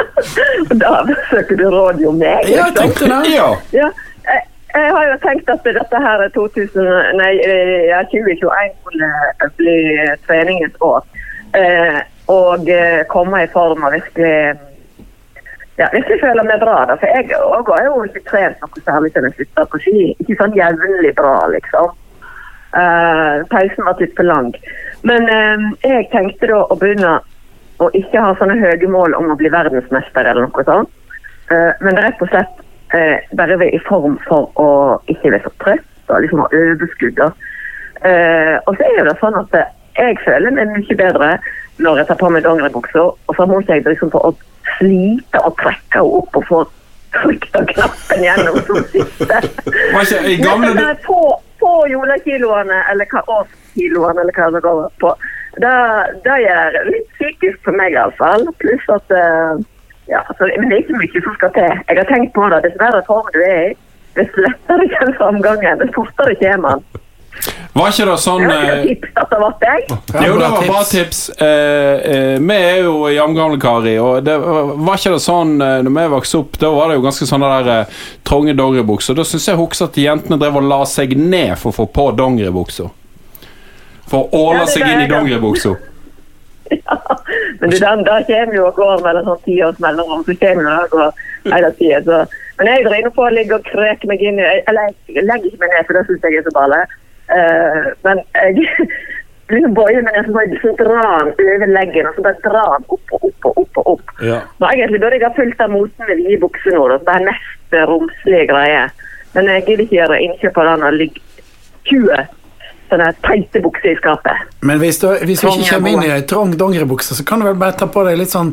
da 0.82 0.98
søker 1.30 1.60
du 1.60 1.68
råd 1.70 2.02
jo 2.02 2.12
meg. 2.16 2.48
Ja, 2.50 2.66
jeg 2.66 2.76
tenkte 2.80 3.10
det. 3.12 3.22
Ja. 3.36 3.48
Ja, 3.76 3.90
jeg, 4.26 4.42
jeg 4.74 4.92
har 4.92 5.04
jo 5.06 5.18
tenkt 5.22 5.50
at 5.52 5.62
dette 5.64 6.00
her 6.02 6.22
er 6.24 6.32
2000, 6.34 6.88
nei, 7.20 7.30
eh, 7.46 7.86
ja, 7.92 8.02
2021 8.10 8.74
skulle 8.80 9.52
bli 9.60 9.76
treningens 10.26 10.82
år. 10.84 11.06
Eh, 11.56 12.00
og 12.32 12.68
eh, 12.68 13.02
komme 13.08 13.44
i 13.44 13.50
form 13.52 13.84
og 13.86 13.94
virkelig 13.94 14.56
ja, 15.76 15.88
virkelig 15.92 16.20
føle 16.20 16.42
meg 16.48 16.60
bra. 16.60 16.80
Da. 16.88 16.96
For 17.00 17.12
jeg 17.12 17.36
og 17.36 17.70
har 17.70 17.86
jo 17.86 18.00
ikke 18.08 18.24
trent 18.30 18.60
noe 18.64 18.82
særlig 18.82 19.12
siden 19.12 19.28
jeg 19.28 19.36
slutta 19.38 19.66
på 19.70 19.80
ski. 19.84 20.02
Ikke 20.22 20.38
sånn 20.40 20.56
jevnlig 20.56 21.12
bra, 21.18 21.36
liksom. 21.52 21.94
Eh, 22.76 23.46
pausen 23.52 23.88
var 23.88 24.00
litt 24.00 24.16
for 24.16 24.28
lang. 24.28 24.52
Men 25.08 25.28
eh, 25.32 25.66
jeg 25.84 26.08
tenkte 26.12 26.50
da 26.50 26.62
å 26.64 26.78
begynne 26.80 27.18
å 27.84 27.90
ikke 27.96 28.22
ha 28.24 28.32
sånne 28.40 28.56
høye 28.60 28.88
mål 28.88 29.16
om 29.18 29.32
å 29.32 29.38
bli 29.38 29.52
verdensmester 29.52 30.24
eller 30.24 30.48
noe 30.48 30.66
sånt. 30.68 30.92
Eh, 31.52 31.72
men 31.84 32.00
rett 32.00 32.22
og 32.24 32.32
slett 32.32 32.64
eh, 32.96 33.20
bare 33.36 33.60
være 33.60 33.76
i 33.76 33.84
form 33.86 34.16
for 34.26 34.48
å 34.60 34.70
ikke 35.12 35.34
være 35.34 35.44
så 35.44 35.54
trøtt 35.62 36.12
og 36.12 36.24
liksom 36.24 36.42
ha 36.44 36.48
overskudd. 36.56 37.20
Eh, 38.06 38.54
og 38.64 38.72
så 38.78 38.88
er 38.88 39.04
det 39.04 39.16
sånn 39.20 39.36
at 39.42 39.56
eh, 39.60 39.75
jeg 39.98 40.18
føler 40.24 40.54
meg 40.56 40.72
mye 40.72 40.98
bedre 40.98 41.30
når 41.82 42.00
jeg 42.00 42.08
tar 42.08 42.20
på 42.20 42.30
meg 42.32 42.44
dongeribuksa, 42.46 43.02
og 43.02 43.36
så 43.36 43.46
må 43.48 43.60
jeg 43.68 43.84
liksom 43.84 44.12
for 44.14 44.30
å 44.30 44.32
slite 44.76 45.42
og 45.44 45.56
trekke 45.60 46.00
henne 46.00 46.20
opp 46.20 46.38
og 46.40 46.46
få 46.48 46.62
trykt 47.16 47.56
av 47.56 47.66
knappen 47.72 48.24
gjennom 48.24 48.58
som 48.66 48.82
siste. 48.92 49.40
I 50.32 50.36
gamle 50.42 50.72
men 50.76 50.96
få 51.60 51.72
julekiloene, 51.90 52.82
eller 52.90 53.08
hva 53.12 53.22
årskiloene, 53.38 54.20
eller 54.22 54.36
hva 54.36 54.50
det 54.54 54.62
går 54.64 54.82
på. 55.02 55.12
Det, 55.56 55.72
det 56.26 56.36
gjør 56.42 56.76
litt 56.90 57.08
psykisk 57.16 57.62
for 57.64 57.78
meg, 57.78 57.96
iallfall. 57.96 58.44
Pluss 58.60 58.92
at 58.92 59.14
eh, 59.16 59.64
ja, 60.12 60.20
så, 60.36 60.50
Men 60.60 60.68
det 60.68 60.76
er 60.76 60.84
ikke 60.84 61.00
mye 61.00 61.24
som 61.24 61.38
skal 61.38 61.54
til. 61.56 61.72
Jeg 61.88 62.00
har 62.00 62.10
tenkt 62.10 62.34
på 62.36 62.48
det. 62.52 62.62
Dess 62.66 62.78
verre 62.82 63.02
form 63.08 63.30
du 63.34 63.40
er 63.40 63.70
i, 63.70 63.74
dess 64.18 64.36
lettere 64.44 64.90
kommer 64.92 65.18
framgangen. 65.22 65.82
Dess 65.82 65.94
fortere 65.96 66.36
kommer 66.42 66.76
den. 66.76 67.02
Var 67.76 67.92
ikke 67.92 68.04
det 68.08 68.16
sånn 68.22 68.42
Det 68.42 68.48
var 68.48 68.62
ikke 68.64 68.76
eh, 68.76 68.86
tips 68.88 69.18
at 69.20 69.32
det 69.32 69.38
var 69.40 70.26
jo, 70.26 70.36
det 70.40 70.48
var 70.48 70.62
bra 70.64 70.82
tips. 70.88 71.18
Eh, 71.44 71.94
eh, 72.12 72.36
vi 72.40 72.56
er 72.56 72.78
jo 72.86 72.94
jamgamle, 73.12 73.58
Kari. 73.60 73.96
Og 74.00 74.22
det 74.24 74.36
var 74.40 74.96
ikke 74.96 75.12
det 75.12 75.22
sånn 75.24 75.56
eh, 75.60 75.80
Når 75.84 75.96
vi 75.98 76.06
vokste 76.14 76.40
opp, 76.40 76.56
da 76.62 76.70
var 76.72 76.90
det 76.90 76.96
jo 76.98 77.04
ganske 77.04 77.28
sånne 77.28 77.50
der 77.58 77.72
eh, 77.74 77.98
trange 78.26 78.54
dongeribukser. 78.56 79.18
Da 79.18 79.26
syns 79.28 79.48
jeg 79.50 79.60
husker 79.60 79.90
at 79.90 79.98
jentene 80.00 80.40
drev 80.40 80.56
og 80.60 80.70
la 80.70 80.80
seg 80.88 81.12
ned 81.20 81.52
for 81.60 81.74
å 81.74 81.78
få 81.82 81.88
på 81.98 82.08
dongeribuksa. 82.16 82.88
For 84.06 84.24
å 84.24 84.42
åle 84.46 84.62
Ja, 84.62 84.64
det 84.64 84.72
seg 84.72 84.88
inn 84.88 85.04
i 85.04 85.12
dongeribuksa. 85.12 85.76
ja. 86.80 86.98
Men 87.60 87.70
du, 87.70 87.78
den 87.78 88.04
der 88.08 88.26
kommer 88.26 88.56
jo 88.56 88.66
og 88.70 88.80
går 88.80 89.04
mellom 89.04 89.30
sånn 89.30 89.42
ti 89.44 89.60
års 89.62 89.80
mellomrom, 89.82 90.24
så 90.26 90.34
kommer 90.40 90.66
jo 90.66 90.76
og 90.76 90.94
går 90.96 91.24
hele 91.52 91.72
tiden. 91.78 92.08
Så. 92.08 92.44
Men 92.58 92.72
jeg 92.72 92.86
driver 92.86 93.12
på 93.16 93.26
å 93.26 93.32
ligge 93.34 93.58
og 93.58 93.66
kreke 93.68 94.08
meg 94.08 94.22
inn 94.24 94.40
i 94.40 94.46
Eller 94.64 94.94
jeg 95.12 95.26
legger 95.26 95.50
ikke 95.50 95.66
meg 95.66 95.74
ned, 95.74 95.84
for 95.88 95.98
det 95.98 96.08
syns 96.08 96.24
jeg 96.24 96.40
er 96.40 96.46
så 96.46 96.54
bale. 96.56 96.86
Eh, 97.34 97.86
men 98.06 98.22
jeg 98.34 98.66
liksom 99.50 99.74
bøyer 99.74 100.02
meg 100.06 100.16
ned, 100.16 100.30
bare 100.34 100.60
så 100.62 100.72
drar 100.78 101.26
den 101.26 101.34
over 101.34 101.72
leggen, 101.74 102.08
og 102.08 102.16
så 102.16 102.24
bare 102.26 102.42
drar 102.46 102.72
den 102.76 102.88
opp 102.96 103.12
og 103.16 103.28
opp 103.30 103.50
og 103.50 103.60
opp. 103.62 103.82
og 103.82 103.90
opp. 103.94 104.14
Ja. 104.22 104.40
Nå 104.60 104.70
egentlig 104.72 105.02
burde 105.02 105.18
jeg 105.18 105.26
ha 105.26 105.34
fulgt 105.36 105.62
av 105.62 105.74
moten 105.74 106.08
med 106.10 106.22
vide 106.22 106.40
bukser 106.42 106.74
nå, 106.74 106.86
da, 106.90 106.98
så 106.98 107.08
det 107.10 107.18
er 107.18 107.28
neste 107.30 107.84
romslige 107.90 108.48
greie. 108.50 108.82
Men 109.36 109.52
jeg 109.52 109.66
gidder 109.66 109.84
ikke 109.84 110.00
gjøre 110.00 110.22
innkjøp 110.24 110.58
av 110.62 110.70
den 110.70 110.88
og 110.88 110.98
ligge 111.00 111.22
20 111.90 112.26
sånne 112.90 113.12
teite 113.24 113.62
bukser 113.64 113.92
i 113.92 113.96
skapet. 114.00 114.44
Men 114.66 114.80
hvis 114.82 115.00
du, 115.02 115.08
hvis 115.28 115.42
du 115.42 115.48
ikke 115.50 115.76
kommer 115.76 115.92
inn 115.92 116.04
i 116.04 116.10
joggebukse. 116.10 116.18
ei 116.18 116.28
trang 116.32 116.58
dongeribukse, 116.58 117.16
så 117.18 117.26
kan 117.26 117.42
du 117.42 117.48
vel 117.48 117.58
bare 117.60 117.76
ta 117.80 117.88
på 117.90 118.04
deg 118.06 118.18
litt 118.20 118.34
sånn 118.34 118.52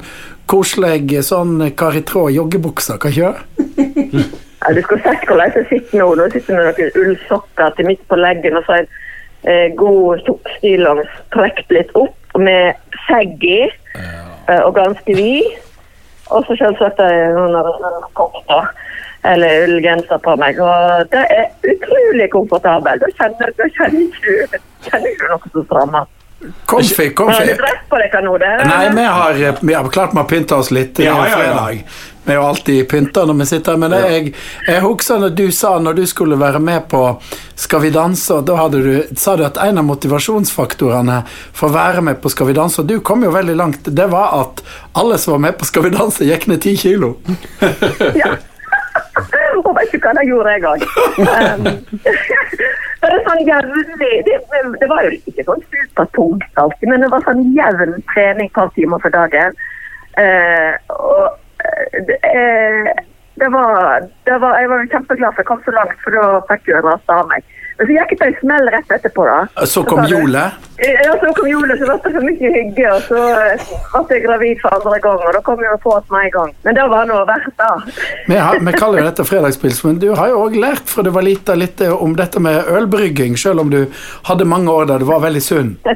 koselig 0.49 1.23
sånn 1.25 1.69
kar 1.77 1.95
i 1.95 2.03
tråd 2.07 2.33
joggebukser, 2.35 2.99
kan 3.01 3.13
ikke 3.13 3.33
du? 4.11 4.23
Ja, 4.63 4.71
du 4.73 4.81
skulle 4.81 5.03
sett 5.03 5.25
hvordan 5.27 5.51
jeg 5.51 5.65
sitter 5.67 5.99
nå. 5.99 6.05
Nå 6.15 6.29
sitter 6.31 6.53
jeg 6.53 6.59
med 6.59 6.77
noen 6.79 7.01
ullsokker 7.03 7.73
til 7.75 7.89
midt 7.89 8.03
på 8.07 8.19
leggen 8.19 8.55
og 8.59 8.63
så 8.67 8.77
en 8.79 8.87
eh, 9.43 9.67
god 9.75 10.23
tjukk 10.23 10.51
stillongs 10.57 11.17
trukket 11.35 11.73
litt 11.75 11.91
opp 11.99 12.37
med 12.39 12.95
skjegg 13.03 13.43
i 13.43 13.59
eh, 13.67 14.61
og 14.61 14.71
ganske 14.77 15.17
vid. 15.17 15.49
Og 16.31 16.47
så 16.47 16.55
selvsagt 16.55 17.01
av 17.03 18.07
kokk 18.15 18.39
da, 18.47 18.61
eller 19.23 19.67
ullgenser 19.67 20.19
på 20.23 20.35
meg. 20.39 20.59
Og 20.59 21.13
det 21.13 21.23
er 21.37 21.73
utrolig 21.73 22.29
komfortabelt. 22.33 23.03
Da 23.03 23.11
kjenner, 23.19 23.53
da 23.59 23.69
kjenner 23.77 24.03
ikke 24.07 24.59
du 24.83 25.13
ikke 25.13 25.31
noe 25.31 25.39
som 25.53 25.65
strammer. 25.69 26.11
Comfy, 26.65 27.09
comfy. 27.15 27.53
Nei, 28.67 28.89
vi 28.95 29.03
har, 29.03 29.37
vi 29.61 29.73
har 29.73 29.87
klart 29.87 30.11
vi 30.11 30.17
har 30.17 30.27
pynta 30.27 30.57
oss 30.59 30.71
litt. 30.71 30.99
i 30.99 31.05
Ja, 31.05 31.15
ja, 31.27 31.29
ja. 31.29 31.37
fredag. 31.37 31.85
Vi 32.25 32.31
er 32.31 32.35
jo 32.35 32.43
alltid 32.47 32.89
pynta 32.89 33.25
når 33.25 33.39
vi 33.39 33.45
sitter 33.45 33.71
her. 33.71 33.79
Men 33.79 33.95
jeg, 33.95 34.33
jeg 34.67 34.83
husker 34.83 35.19
når 35.23 35.33
du 35.39 35.45
sa 35.55 35.73
når 35.79 35.97
du 35.97 36.05
skulle 36.07 36.39
være 36.39 36.59
med 36.59 36.87
på 36.91 37.01
Skal 37.55 37.83
vi 37.83 37.89
danse, 37.95 38.33
og 38.33 38.45
da 38.47 38.55
hadde 38.59 38.79
du, 38.83 38.93
sa 39.19 39.35
du 39.39 39.43
at 39.47 39.59
en 39.61 39.79
av 39.79 39.87
motivasjonsfaktorene 39.87 41.21
for 41.53 41.69
å 41.69 41.75
være 41.75 42.03
med 42.03 42.19
på 42.23 42.31
Skal 42.33 42.51
vi 42.51 42.55
danse, 42.59 42.81
og 42.81 42.87
du 42.91 42.99
kom 42.99 43.23
jo 43.23 43.31
veldig 43.31 43.55
langt, 43.59 43.87
det 43.87 44.07
var 44.11 44.35
at 44.39 44.63
alle 44.99 45.19
som 45.21 45.37
var 45.37 45.45
med 45.47 45.59
på 45.59 45.67
Skal 45.69 45.87
vi 45.87 45.95
danse, 45.95 46.27
gikk 46.27 46.47
ned 46.51 46.63
ti 46.63 46.75
kilo. 46.79 47.15
Ja. 48.19 48.35
Og 49.67 49.75
vet 49.77 49.93
du 49.93 49.99
hva, 50.01 50.13
det 50.17 50.25
gjorde 50.29 50.55
jeg 50.55 50.65
òg. 50.71 50.85
Um, 51.23 51.63
det, 53.03 53.09
er 53.09 53.23
sånn 53.27 53.41
jævlig, 53.47 54.11
det, 54.27 54.37
det 54.79 54.87
var 54.89 55.05
jo 55.05 55.13
ikke 55.15 55.45
sånn 55.47 55.63
supertungt 55.69 56.61
alltid, 56.61 56.89
men 56.89 57.03
det 57.03 57.09
var 57.11 57.25
sånn 57.27 57.41
jevn 57.55 57.97
trening 58.13 58.49
et 58.49 58.55
par 58.55 58.71
timer 58.77 59.01
for 59.03 59.13
dagen. 59.13 59.57
Uh, 60.13 60.73
og 60.93 61.23
eh, 61.65 61.99
det, 62.07 62.17
det, 63.41 63.49
var, 63.49 64.05
det 64.29 64.35
var 64.43 64.59
Jeg 64.61 64.69
var 64.69 64.83
kjempeglad 64.91 65.33
for 65.33 65.41
jeg 65.41 65.49
kom 65.49 65.63
så 65.65 65.73
langt, 65.73 65.97
for 66.05 66.15
da 66.17 66.43
fikk 66.51 66.69
jeg 66.71 66.85
rase 66.85 67.17
av 67.17 67.29
meg. 67.31 67.55
Så 67.83 67.91
gikk 67.91 68.13
det 68.19 68.27
en 68.29 68.35
smell 68.39 68.69
rett 68.71 68.91
etterpå, 68.95 69.25
da. 69.27 69.65
Så 69.67 69.83
kom 69.83 70.03
sa. 70.07 70.43
Ja, 70.83 71.13
så 71.19 71.31
kom 71.35 71.47
Jule, 71.47 71.75
så 71.79 71.85
ble 71.87 71.95
det 72.03 72.11
for 72.15 72.25
mye 72.25 72.51
hygge, 72.53 72.85
og 72.93 73.01
så 73.09 73.19
ble 74.07 74.17
jeg 74.17 74.23
gravid 74.25 74.61
for 74.61 74.75
andre 74.77 74.99
gang, 75.03 75.19
og 75.27 75.35
da 75.35 75.41
kom 75.45 75.61
jeg 75.63 75.81
på 75.83 75.93
oss 75.97 76.07
med 76.13 76.27
en 76.29 76.33
gang. 76.37 76.53
Men 76.67 76.77
det 76.79 76.85
var 76.93 77.09
noe 77.09 77.25
verdt, 77.29 77.51
da. 77.59 77.69
Vi, 78.29 78.37
har, 78.39 78.59
vi 78.63 78.75
kaller 78.77 79.03
jo 79.03 79.07
dette 79.09 79.25
fredagspils, 79.27 79.83
men 79.87 79.99
du 80.01 80.09
har 80.15 80.31
jo 80.31 80.41
òg 80.45 80.57
lært 80.59 80.87
fra 80.91 81.05
du 81.05 81.11
var 81.15 81.27
lita 81.27 81.57
litt 81.59 81.83
om 81.93 82.15
dette 82.19 82.41
med 82.43 82.71
ølbrygging, 82.79 83.37
selv 83.39 83.65
om 83.65 83.73
du 83.73 83.81
hadde 84.29 84.47
mange 84.49 84.71
år 84.71 84.89
der 84.93 85.03
du 85.03 85.09
var 85.11 85.23
veldig 85.27 85.43
sunn. 85.43 85.75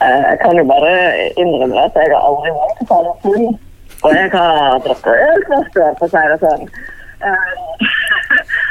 Eh, 0.00 0.22
Jeg 0.30 0.38
kan 0.40 0.56
jo 0.56 0.62
bare 0.64 0.92
innrømme 1.36 1.76
at 1.84 1.96
jeg 2.00 2.08
har 2.08 2.22
aldri 2.24 2.52
vært 2.56 2.78
på 2.78 2.84
talerstolen. 2.88 3.50
Og 4.00 4.14
jeg 4.16 4.30
har 4.32 4.78
drukket 4.86 5.24
øl 5.26 5.42
år, 5.58 5.66
for 5.98 6.06
å 6.06 6.08
si 6.08 6.22
det 6.30 6.38
sånn. 6.40 6.62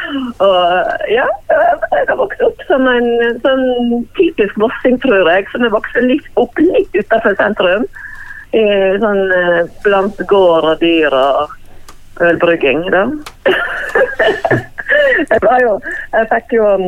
Eh, 0.09 0.43
og 0.43 1.11
ja, 1.11 1.25
jeg 1.49 2.05
har 2.09 2.17
vokst 2.17 2.41
opp 2.45 2.61
som 2.69 2.87
en 2.89 3.09
sånn 3.43 4.05
typisk 4.17 4.57
vossing, 4.61 4.99
tror 5.03 5.29
jeg. 5.29 5.47
Som 5.53 5.65
er 5.67 5.73
vokst 5.73 5.97
litt 6.03 6.27
opp 6.41 6.57
litt 6.61 6.95
utenfor 6.95 7.37
sentrum. 7.39 7.87
I, 8.49 8.63
sånn 9.01 9.23
eh, 9.35 9.61
blant 9.85 10.21
gård 10.29 10.65
og 10.71 10.79
dyr 10.81 11.13
og 11.13 11.55
ølbrygging, 12.25 12.81
da. 12.91 13.05
jeg 15.29 15.41
var 15.43 15.61
jo 15.61 15.75
Jeg 15.85 16.25
fikk 16.31 16.55
jo 16.57 16.65
um, 16.65 16.87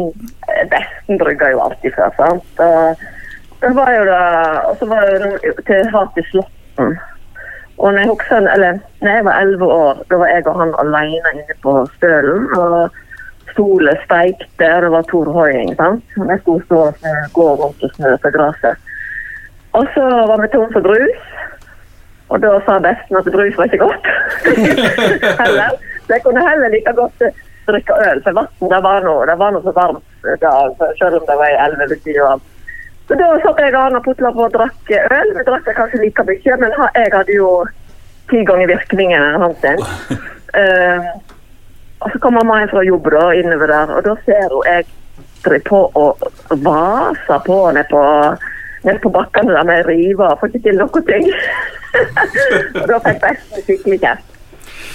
Besten 0.71 1.19
brygga 1.21 1.51
jo 1.53 1.61
alltid 1.67 1.93
før, 1.95 2.15
sant. 2.17 2.63
Og 2.65 3.61
det 3.61 3.71
var 3.77 3.93
jo 3.93 4.07
da 4.09 4.23
Og 4.71 4.81
så 4.81 4.89
var 4.89 5.05
jeg 5.05 5.53
til 5.69 5.93
Hat 5.93 6.17
i 6.17 6.25
Slåtten. 6.31 6.97
Og 7.81 7.93
når 7.93 8.03
jeg 8.03 8.09
husker, 8.09 8.49
eller 8.49 8.81
når 9.01 9.15
jeg 9.15 9.25
var 9.25 9.39
elleve 9.41 9.67
år, 9.73 10.01
da 10.09 10.17
var 10.21 10.29
jeg 10.29 10.47
og 10.49 10.59
han 10.59 10.73
alene 10.81 11.31
inne 11.33 11.55
på 11.63 11.71
Stølen. 11.95 12.43
Og 12.57 12.91
solen 13.55 13.97
steikte, 14.05 14.67
og 14.75 14.81
det 14.85 14.91
var 14.95 15.07
Tor 15.11 15.31
Hoiing. 15.35 15.75
Jeg 15.75 16.39
skulle 16.41 16.65
stå 16.65 16.79
og 16.87 16.95
gå 17.33 17.47
rundt 17.61 17.83
og 17.83 17.93
snøte 17.95 18.31
gresset. 18.35 18.89
Og 19.77 19.87
så 19.95 20.03
var 20.29 20.41
vi 20.41 20.51
tom 20.51 20.71
for 20.73 20.83
brus. 20.87 21.21
Og 22.31 22.39
da 22.43 22.51
sa 22.65 22.77
besten 22.79 23.19
at 23.19 23.31
brus 23.35 23.57
var 23.57 23.67
ikke 23.67 23.85
godt. 23.85 24.07
heller. 25.43 25.71
Så 26.05 26.13
jeg 26.15 26.23
kunne 26.23 26.49
heller 26.49 26.69
like 26.69 26.93
godt 26.95 27.25
eh, 27.27 27.41
drikke 27.67 27.97
øl, 28.07 28.23
for 28.23 28.37
vann 28.37 28.71
det 28.73 28.79
var 28.83 29.03
noe, 29.05 29.25
det 29.29 29.35
var 29.39 29.51
noe 29.53 29.63
så 29.63 29.73
varmt 29.75 30.07
da, 30.41 30.53
selv 30.99 31.19
om 31.19 31.27
det 31.27 31.37
var 31.41 31.51
i 31.51 31.59
11 31.65 32.23
år. 32.25 32.39
Så 33.07 33.17
da 33.19 33.27
satt 33.43 33.59
jeg 33.59 33.75
an 33.75 33.97
og 33.99 34.05
putla 34.05 34.31
på 34.31 34.45
og 34.47 34.53
drakk 34.55 34.91
øl. 34.97 35.31
Vi 35.37 35.45
drakk 35.47 35.69
kanskje 35.77 36.01
like 36.01 36.25
mye, 36.27 36.57
men 36.63 36.75
jeg 36.95 37.13
hadde 37.13 37.35
jo 37.35 37.49
ti 38.31 38.43
ganger 38.47 38.71
virkningen 38.71 39.27
enn 39.27 39.47
han 39.47 39.57
sin. 39.63 39.87
Eh, 40.51 41.05
og 42.01 42.09
så 42.11 42.21
kom 42.21 42.33
mamma 42.37 42.61
hjem 42.61 42.73
fra 42.73 42.83
jobb 42.85 43.11
da, 43.13 43.27
innover 43.37 43.71
der, 43.71 43.93
og 43.97 44.03
da 44.07 44.15
ser 44.25 44.47
hun 44.49 44.67
jeg 44.67 44.87
driver 45.45 45.67
på 45.69 45.79
og 45.97 46.25
vaser 46.65 47.45
på 47.45 47.61
ned 47.77 47.87
på 47.89 48.01
ned 48.85 48.97
på 49.01 49.09
bakkene 49.13 49.53
der 49.53 49.65
med 49.69 49.85
river 49.85 50.33
og 50.33 50.41
får 50.41 50.51
ikke 50.51 50.65
til 50.67 50.77
noen 50.81 51.07
ting. 51.09 51.27
og 52.81 52.85
da 52.89 52.99
fikk 53.05 53.19
besten 53.25 53.65
skikkelig 53.65 53.99
kjeft. 54.01 54.27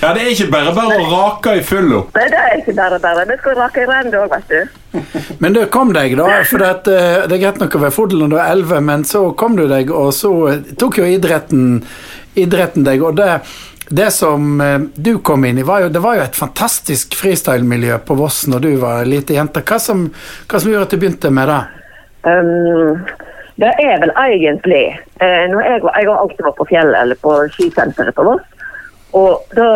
Ja, 0.03 0.11
det 0.13 0.23
er 0.23 0.33
ikke 0.35 0.51
bare 0.53 0.73
bare 0.77 0.97
å 1.01 1.07
rake 1.09 1.55
i 1.57 1.63
fylla. 1.65 2.03
Nei, 2.17 2.25
det 2.33 2.41
er 2.41 2.59
ikke 2.59 2.75
bare 2.77 2.99
bare. 3.01 3.23
Vi 3.31 3.37
skal 3.39 3.55
rake 3.57 3.81
i 3.81 3.87
rennet 3.89 4.17
òg, 4.19 4.35
vet 4.35 4.51
du. 4.51 4.99
Men 5.43 5.57
du 5.57 5.63
kom 5.73 5.95
deg, 5.97 6.17
da. 6.19 6.27
For 6.51 6.65
at, 6.67 6.91
eh, 6.91 7.25
det 7.25 7.39
er 7.39 7.43
greit 7.47 7.63
nok 7.63 7.79
å 7.79 7.83
være 7.87 7.97
fodel 7.97 8.25
når 8.25 8.35
du 8.35 8.37
er 8.37 8.51
11, 8.59 8.83
men 8.91 9.07
så 9.09 9.23
kom 9.39 9.57
du 9.57 9.65
deg, 9.71 9.93
og 9.93 10.13
så 10.17 10.33
tok 10.81 11.01
jo 11.01 11.09
idretten, 11.09 11.81
idretten 12.37 12.85
deg. 12.87 13.05
Og 13.05 13.17
det, 13.17 13.41
det 13.89 14.11
som 14.11 14.61
eh, 14.61 14.81
du 14.95 15.19
kom 15.19 15.45
inn 15.45 15.59
i, 15.59 15.63
var 15.63 15.85
jo, 15.85 15.89
det 15.89 16.03
var 16.03 16.17
jo 16.19 16.25
et 16.25 16.37
fantastisk 16.37 17.15
freestyle-miljø 17.15 17.99
på 18.07 18.17
Voss 18.19 18.47
når 18.51 18.65
du 18.65 18.73
var 18.83 19.07
lite 19.07 19.37
jente. 19.37 19.63
Hva 19.63 19.79
som, 19.83 20.09
hva 20.51 20.61
som 20.61 20.73
gjorde 20.73 20.89
at 20.89 20.97
du 20.97 21.03
begynte 21.03 21.31
med 21.31 21.53
det? 21.53 21.61
Um, 22.27 23.05
det 23.63 23.71
er 23.81 24.01
vel 24.03 24.11
egentlig 24.19 24.83
eh, 24.91 25.45
jeg, 25.47 25.83
var, 25.85 25.95
jeg 25.95 26.09
har 26.11 26.19
alltid 26.19 26.43
vært 26.49 26.59
på 26.59 26.69
fjellet 26.73 26.99
eller 26.99 27.21
på 27.23 27.37
skisenteret 27.55 28.17
på 28.17 28.27
Voss. 28.27 28.43
Og 29.17 29.55
da 29.55 29.71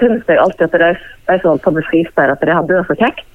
syns 0.00 0.24
jeg 0.24 0.40
alltid 0.40 0.66
at 0.70 0.80
de, 0.80 0.90
som 1.36 1.52
holdt 1.52 1.66
på 1.66 1.74
med 1.76 1.86
freestyle, 1.90 2.32
at 2.32 2.42
de 2.42 2.56
hadde 2.56 2.78
vært 2.78 2.90
så 2.90 3.00
kjekt. 3.02 3.26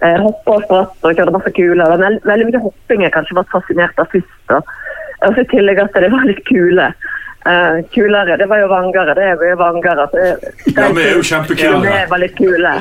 Eh, 0.00 0.16
Hoppa 0.22 0.56
og 0.56 0.64
spratt 0.64 1.04
og 1.04 1.16
kjørte 1.18 1.34
masse 1.34 1.52
kuler. 1.58 1.82
Det 1.82 1.90
var 1.90 2.04
veld, 2.06 2.22
veldig 2.30 2.46
mye 2.48 2.62
hopping 2.68 3.02
jeg 3.04 3.14
kanskje 3.18 3.36
var 3.36 3.50
fascinert 3.50 3.98
av 4.00 4.08
først. 4.14 4.54
Og 4.54 5.34
så 5.34 5.42
i 5.42 5.50
tillegg 5.50 5.82
at 5.82 5.98
de 6.00 6.12
var 6.14 6.28
litt 6.28 6.40
kule. 6.48 6.86
Eh, 7.46 7.84
kulere. 7.90 8.36
Det 8.36 8.46
var 8.46 8.58
jo 8.58 8.66
vangere. 8.68 9.14
Det 9.14 9.24
er 9.24 9.50
jo 9.50 9.56
vangere. 9.56 10.08
Så, 10.10 10.18
Ja, 10.76 10.92
vi 10.92 11.02
er 11.02 11.14
jo 11.16 11.22
kjempekule. 11.22 11.80
Vi 11.80 12.10
var 12.10 12.18
litt 12.18 12.36
kule. 12.36 12.72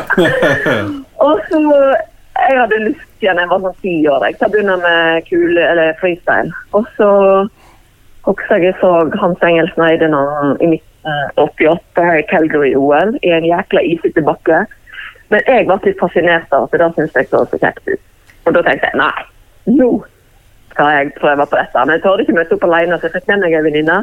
og 1.26 1.40
så 1.50 1.60
Jeg 2.40 2.56
hadde 2.56 2.76
lyst 2.86 3.20
igjen 3.20 3.36
jeg 3.36 3.48
var 3.50 3.60
sånn 3.60 3.80
ti 3.82 3.94
år 4.08 4.22
jeg, 4.24 4.36
til 4.38 4.46
å 4.46 4.52
begynne 4.54 4.76
med 4.80 5.26
kule, 5.26 5.60
eller 5.60 5.98
freestyle. 6.00 6.54
Og 6.72 6.86
så 6.96 7.08
husker 8.24 8.54
jeg 8.56 8.70
jeg 8.70 8.76
så 8.80 8.92
Hans 9.20 9.44
Engel 9.44 9.68
Sneiden 9.74 10.16
i 10.64 10.70
1988 11.04 12.06
i 12.22 12.24
Calgary-OL 12.30 13.12
i 13.20 13.34
en 13.36 13.44
jækla 13.44 13.82
isete 13.84 14.24
bakke. 14.24 14.62
Men 15.28 15.44
jeg 15.46 15.68
ble 15.68 15.76
litt 15.84 16.00
fascinert 16.00 16.48
av 16.56 16.64
at 16.64 16.72
det 16.72 16.80
da 16.80 16.88
syntes 16.96 17.20
jeg 17.20 17.28
så 17.28 17.44
så 17.44 17.60
kjekt 17.60 17.92
ut. 17.92 18.02
Og 18.46 18.56
da 18.56 18.64
tenkte 18.64 18.88
jeg 18.88 19.02
nei, 19.02 19.26
nå 19.76 19.90
skal 20.70 20.94
jeg 20.96 21.12
prøve 21.20 21.46
på 21.46 21.58
dette. 21.58 21.84
Men 21.84 21.96
jeg 21.96 22.02
torde 22.04 22.26
ikke 22.26 22.36
møte 22.38 22.56
opp 22.56 22.66
alene, 22.68 22.98
så 22.98 23.08
jeg 23.08 23.16
fikk 23.18 23.30
med 23.30 23.44
meg 23.44 23.56
en 23.58 23.66
venninne. 23.68 23.98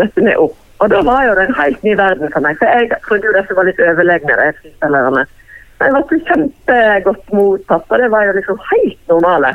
Møtte 0.00 0.24
meg 0.24 0.44
opp. 0.44 0.56
Og 0.78 0.92
da 0.92 1.00
var 1.02 1.24
jo 1.26 1.34
det 1.34 1.48
en 1.48 1.58
helt 1.58 1.82
ny 1.82 1.96
verden 1.98 2.30
for 2.32 2.44
meg. 2.44 2.58
For 2.60 2.70
jeg 2.70 3.00
trodde 3.06 3.26
jo 3.26 3.34
disse 3.34 3.56
var 3.58 3.66
litt 3.66 3.82
overlegne, 3.82 4.36
de 4.38 4.52
freestylerne. 4.60 5.24
Men 5.78 5.96
jeg 5.96 6.06
ble 6.10 6.20
kjempegodt 6.28 7.34
mottatt, 7.34 7.90
og 7.90 8.02
det 8.02 8.10
var 8.14 8.28
jo 8.28 8.36
liksom 8.38 8.62
helt 8.70 9.10
normale. 9.10 9.52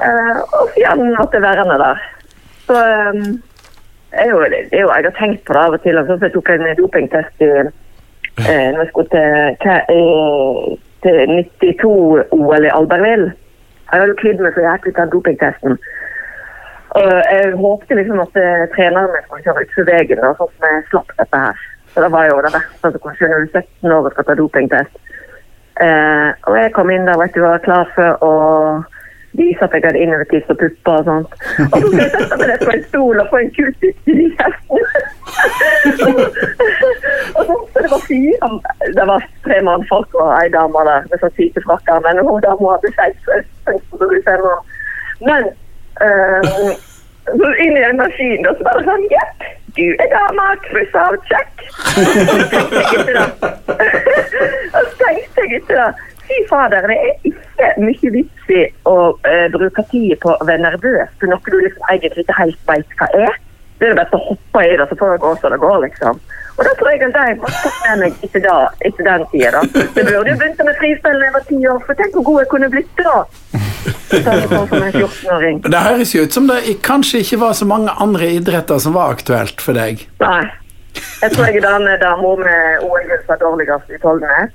Uh, 0.00 0.40
og 0.56 0.80
igjen 0.80 1.02
måtte 1.18 1.36
jeg 1.36 1.44
være 1.44 1.66
med 1.68 1.82
der. 1.84 2.02
Så 2.68 2.76
um, 2.76 3.24
jeg, 4.12 4.30
jo, 4.30 4.40
det 4.48 4.62
jeg 4.72 4.88
har 4.88 5.10
tenkt 5.18 5.44
på 5.44 5.56
det 5.56 5.62
av 5.62 5.76
og 5.76 5.82
til. 5.84 5.98
Altså, 6.00 6.18
jeg 6.22 6.32
tok 6.34 6.50
en 6.54 6.66
dopingtest 6.78 7.44
i, 7.44 7.50
eh, 7.50 8.66
når 8.72 8.82
jeg 8.82 8.90
skulle 8.90 9.12
til, 9.12 9.28
eh, 9.66 10.72
til 11.04 11.16
92-OL 11.60 12.64
i 12.64 12.74
Albertville. 12.78 13.32
Jeg 13.90 14.02
hadde 14.02 14.20
kvidd 14.20 14.40
meg 14.44 14.54
så 14.54 14.64
jæklig 14.66 14.94
den 14.96 15.12
dopingtesten. 15.14 15.76
Og 16.98 17.10
jeg 17.30 17.52
håpte 17.58 17.98
liksom 17.98 18.22
at 18.22 18.38
eh, 18.42 18.64
treneren 18.74 19.12
min 19.14 19.26
skulle 19.26 19.44
kjøre 19.46 19.64
utfor 19.66 19.86
veien, 19.86 20.22
da, 20.22 20.32
sånn 20.38 20.50
at 20.58 20.72
jeg 20.74 20.86
slapp 20.90 21.12
dette 21.18 21.42
her. 21.44 21.60
Så 21.90 22.04
det 22.04 22.10
var 22.14 22.26
jo 22.26 22.40
det 22.46 22.52
verste 22.54 22.90
som 22.90 23.02
kunne 23.02 23.18
skje 23.18 23.30
når 23.30 23.44
du 23.44 23.58
er 23.58 23.66
17 23.66 23.94
år 23.96 24.08
og 24.08 24.14
skal 24.14 24.26
ta 24.28 24.36
dopingtest. 24.38 24.96
Eh, 25.86 26.30
og 26.50 26.58
jeg 26.58 26.72
kom 26.76 26.90
inn 26.94 27.06
der 27.08 27.18
vet 27.18 27.34
du, 27.34 27.42
var 27.44 27.62
klar 27.66 27.90
for 27.94 28.26
å 28.26 28.32
vise 29.32 29.62
at 29.64 29.72
jeg 29.74 29.82
hadde 29.84 30.02
innovativt 30.04 30.50
og 30.50 30.58
pupper 30.58 30.92
og 30.92 31.04
sånt. 31.04 31.32
Og 31.72 31.76
så 31.80 31.86
skulle 31.86 32.02
jeg 32.02 32.12
sette 32.16 32.36
meg 32.40 32.64
på 32.64 32.72
en 32.74 32.84
stol 32.88 33.22
og 33.22 33.30
få 33.30 33.36
en 33.42 33.52
kul 33.56 33.70
ut 33.70 33.84
i 34.14 34.26
kjeften. 34.38 34.80
og 37.36 37.42
så, 37.46 37.54
så 37.72 37.78
det 37.84 37.90
var 37.94 38.02
fire 38.08 38.50
Det 38.98 39.06
var 39.12 39.20
tre 39.46 39.62
mannfolk 39.68 40.10
og 40.22 40.28
ei 40.40 40.48
dame 40.56 40.84
der 40.90 41.08
med 41.10 41.22
sånn 41.22 41.36
hvite. 41.38 41.60
Men 42.06 42.22
hun 42.26 42.44
dama 42.46 42.76
hadde 42.76 42.90
i. 42.90 43.40
Men 45.28 45.42
eh, 46.06 46.70
så 47.30 47.48
inn 47.64 47.76
i 47.76 47.82
en 47.86 47.98
maskin, 48.00 48.46
og 48.48 48.56
så 48.58 48.62
bare 48.66 48.84
sånn 48.86 49.04
Jepp, 49.12 49.44
du 49.76 49.86
er 50.02 50.08
dama, 50.12 50.46
kryss 50.66 50.94
av, 50.98 51.16
check. 51.28 51.52
Og 54.70 54.82
så 54.86 54.94
tenkte 55.02 55.44
jeg 55.44 55.60
ikke 55.60 55.76
det. 55.76 55.90
Fy 56.30 56.40
fader, 56.46 56.86
det 56.86 56.96
er 56.96 57.14
ikke 57.26 57.70
mye 57.82 58.10
vits 58.14 58.50
i 58.54 58.64
å 58.86 58.96
uh, 59.18 59.46
bruke 59.50 59.82
tid 59.90 60.14
på 60.22 60.30
å 60.36 60.46
være 60.46 60.62
nervøs 60.62 61.14
for 61.18 61.32
noe 61.32 61.42
du 61.50 61.56
liksom 61.58 61.88
egentlig 61.90 62.22
ikke 62.24 62.36
helt 62.38 62.60
vet 62.70 63.00
hva 63.00 63.08
er. 63.18 63.40
Det 63.80 63.88
er 63.88 63.94
det 63.94 64.02
beste 64.02 64.18
å 64.18 64.26
hoppe 64.28 64.62
i 64.62 64.76
det, 64.76 64.86
så 64.86 64.96
får 65.00 65.14
det 65.14 65.22
gå 65.24 65.32
som 65.40 65.54
det 65.54 65.58
går, 65.62 65.76
liksom. 65.86 66.20
Og 66.60 66.66
da 66.66 66.72
tror 66.76 66.90
jeg 66.92 67.02
at 67.06 67.14
de 67.14 67.20
har 67.24 67.54
tatt 67.64 67.78
med 67.86 68.02
meg 68.02 68.24
etter, 68.26 68.42
da, 68.44 68.56
etter 68.84 69.06
den 69.06 69.22
tida, 69.32 69.50
da. 69.56 69.84
Det 69.96 70.04
burde 70.04 70.34
jo 70.34 70.36
begynt 70.42 70.60
med 70.68 70.76
frispill 70.82 71.16
da 71.16 71.26
jeg 71.26 71.36
var 71.38 71.46
ti 71.48 71.60
år, 71.72 71.78
for 71.86 72.00
tenk 72.00 72.18
hvor 72.18 72.26
god 72.28 72.42
jeg 72.42 72.50
kunne 72.52 72.70
blitt 72.74 73.00
da. 73.00 73.16
Som 74.10 74.82
en 74.82 74.92
14-åring. 74.92 75.62
Det 75.64 75.82
høres 75.86 76.12
jo 76.12 76.26
ut 76.26 76.36
som 76.36 76.50
det 76.50 76.60
kanskje 76.84 77.24
ikke 77.24 77.40
var 77.40 77.56
så 77.56 77.68
mange 77.70 77.94
andre 78.04 78.28
idretter 78.36 78.82
som 78.84 78.98
var 78.98 79.16
aktuelt 79.16 79.64
for 79.64 79.80
deg. 79.80 80.04
Nei. 80.20 80.44
Jeg 81.20 81.32
tror 81.34 81.46
jeg 81.46 81.60
er 81.60 81.66
den 81.66 82.00
dama 82.00 82.32
med 82.40 82.86
OL-gull 82.86 83.20
som 83.26 83.34
er 83.34 83.42
dårligst 83.44 83.92
i 83.92 84.00
tolvene. 84.00 84.48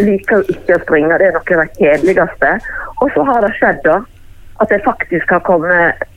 Liker 0.00 0.48
ikke 0.54 0.78
å 0.78 0.82
springe, 0.86 1.18
det 1.20 1.28
er 1.28 1.36
noe 1.36 1.44
av 1.44 1.62
det 1.62 1.78
kjedeligste. 1.78 2.56
Og 3.04 3.12
så 3.14 3.26
har 3.28 3.44
det 3.44 3.52
skjedd 3.58 3.80
da, 3.84 4.00
at 4.64 4.72
jeg 4.72 4.84
faktisk 4.86 5.34
har 5.34 5.44
kommet 5.44 6.10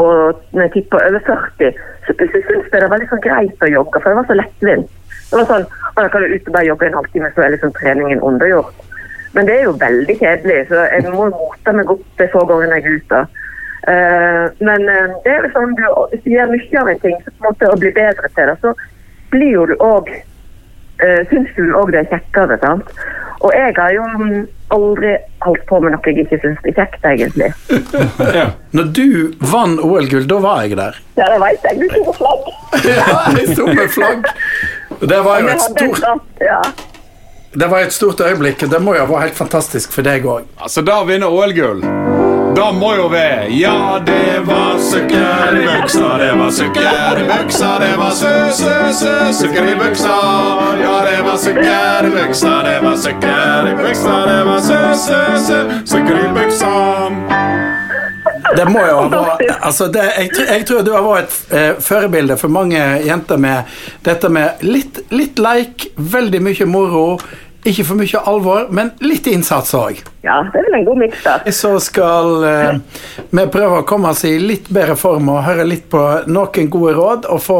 og 0.00 0.40
når 0.52 0.62
jeg 0.62 0.72
tipper 0.72 1.04
over 1.08 1.20
40, 1.26 1.80
så 2.06 2.14
plutselig 2.18 2.44
syns 2.46 2.70
jeg 2.72 2.82
det 2.82 2.88
var 2.90 3.04
sånn 3.10 3.24
greit 3.26 3.64
å 3.64 3.68
jogge, 3.70 4.00
for 4.00 4.08
det 4.08 4.18
var 4.18 4.28
så 4.30 4.38
lettvint. 4.38 4.94
Det 5.30 5.38
var 5.38 5.50
sånn, 5.50 5.66
jeg 5.98 6.12
kan 6.14 6.24
du 6.24 6.32
ut 6.32 6.48
og 6.48 6.56
bare 6.56 6.68
jogge 6.68 6.88
en 6.88 6.98
halvtime, 6.98 7.30
så 7.34 7.44
er 7.44 7.54
liksom 7.54 7.74
treningen 7.76 8.24
undergjort. 8.24 8.88
Men 9.36 9.48
det 9.48 9.58
er 9.58 9.68
jo 9.68 9.76
veldig 9.80 10.16
kjedelig, 10.20 10.58
så 10.68 10.86
jeg 10.92 11.12
må 11.12 11.28
mote 11.32 11.76
meg 11.76 11.92
opp 11.92 12.02
de 12.20 12.28
få 12.32 12.44
gangene 12.48 12.80
jeg 12.80 12.88
er 12.88 12.98
ute. 13.00 13.22
Eh, 13.88 14.44
men 14.58 14.88
eh, 14.88 15.14
det 15.24 15.32
er 15.32 15.46
jo 15.46 15.52
sånn, 15.56 15.72
du, 15.78 15.86
hvis 16.12 16.22
du 16.22 16.30
gjør 16.36 16.52
mye 16.52 16.82
av 16.82 16.90
en 16.92 17.00
ting, 17.02 17.16
så 17.24 17.32
på 17.32 17.40
en 17.40 17.48
måte 17.48 17.70
å 17.72 17.78
bli 17.80 17.90
bedre 17.96 18.30
til 18.36 18.52
det, 18.52 18.58
så 18.62 18.74
blir 19.32 19.56
jo 19.56 19.64
du 19.66 19.74
òg 19.80 20.10
uh, 20.12 21.22
Syns 21.30 21.50
du 21.56 21.72
òg 21.74 21.90
det 21.94 22.02
er 22.02 22.10
kjekkere, 22.12 22.58
sant? 22.62 22.92
Og 23.42 23.50
jeg 23.56 23.72
har 23.74 23.94
jo 23.96 24.04
aldri 24.70 25.16
holdt 25.42 25.64
på 25.66 25.80
med 25.82 25.96
noe 25.96 26.12
jeg 26.12 26.22
ikke 26.22 26.38
syns 26.44 26.68
er 26.68 26.76
kjekt, 26.76 27.08
egentlig. 27.08 27.50
Ja. 28.38 28.44
Når 28.76 28.92
du 28.94 29.08
vant 29.50 29.82
OL-gull, 29.82 30.28
da 30.30 30.38
var 30.44 30.62
jeg 30.62 30.78
der. 30.78 31.00
Ja, 31.18 31.26
det 31.32 31.40
veit 31.42 31.66
jeg. 31.66 31.80
Du 31.80 31.88
sto 31.90 32.04
med 32.06 32.20
flagg. 32.20 32.46
Ja, 32.92 33.18
jeg 33.34 33.48
sto 33.56 33.66
med 33.66 33.90
flagg. 33.96 34.30
Det 35.02 35.20
var 35.26 35.42
jo 35.42 35.50
et 35.50 35.64
stort, 35.66 36.30
ja. 36.38 36.60
det 37.58 37.70
var 37.72 37.88
et 37.88 37.96
stort 37.96 38.22
øyeblikk. 38.22 38.62
Det 38.70 38.78
må 38.84 38.94
jo 38.94 39.02
ha 39.02 39.10
vært 39.10 39.32
helt 39.32 39.42
fantastisk 39.42 39.96
for 39.96 40.06
deg 40.06 40.28
òg. 40.28 40.46
Altså, 40.62 40.86
da 40.86 41.02
vinner 41.08 41.32
OL-gull. 41.32 41.82
Da 42.56 42.72
må 42.72 42.90
jo 42.96 43.06
være 43.12 43.46
Ja, 43.56 43.98
det 44.06 44.42
var 44.46 44.78
sukker 44.78 45.56
i 45.56 45.64
buksa, 45.66 46.08
det 46.20 46.32
var 46.38 46.50
sukker 46.50 47.20
i 47.20 47.24
buksa, 47.28 47.70
det 47.80 47.92
var 47.98 48.10
sø-sø-sø, 48.18 49.14
sukker 49.32 49.68
i 49.72 49.74
buksa. 49.80 50.16
Ja, 50.82 50.96
det 51.06 51.18
var 51.26 51.36
sukker 51.40 52.08
i 52.08 52.12
buksa, 52.16 52.52
det 52.66 52.76
var 52.84 52.96
sukker 52.96 53.70
i 53.70 53.74
buksa, 53.80 54.16
det 54.28 54.40
var 54.48 54.60
sø-sø-sø, 54.68 55.60
sukker 55.94 56.20
i 56.24 56.28
buksa. 56.36 56.72
Det 58.56 58.66
må 58.68 58.82
jo 58.84 58.96
ha 59.08 59.22
altså 59.62 59.86
det, 59.88 60.02
jeg, 60.18 60.30
jeg 60.48 60.66
tror 60.68 60.82
du 60.84 60.90
har 60.92 61.06
vært 61.06 61.30
et 61.32 61.54
eh, 61.56 61.70
førebilde 61.80 62.36
for 62.36 62.52
mange 62.52 62.80
jenter 63.06 63.40
med 63.40 63.70
dette 64.04 64.28
med 64.28 64.60
litt, 64.66 65.00
litt 65.14 65.40
leik, 65.40 65.88
veldig 65.96 66.42
mye 66.44 66.68
moro, 66.68 67.06
ikke 67.64 67.84
for 67.86 67.94
mye 68.00 68.20
alvor, 68.26 68.64
men 68.74 68.90
litt 69.06 69.26
innsats 69.30 69.74
òg. 69.78 70.00
ja, 70.26 70.40
det 70.52 70.58
er 70.60 70.64
vel 70.68 70.78
en 70.80 70.86
god 70.88 70.98
miks 71.02 71.20
da. 71.22 71.36
Så 71.54 71.76
skal 71.80 72.44
eh, 72.48 72.78
vi 73.30 73.44
prøve 73.54 73.82
å 73.82 73.86
komme 73.86 74.10
oss 74.10 74.24
i 74.26 74.32
litt 74.42 74.70
bedre 74.72 74.96
form 74.98 75.28
og 75.30 75.44
høre 75.46 75.64
litt 75.68 75.84
på 75.92 76.00
noen 76.26 76.70
gode 76.72 76.94
råd 76.96 77.28
og 77.30 77.42
få, 77.42 77.58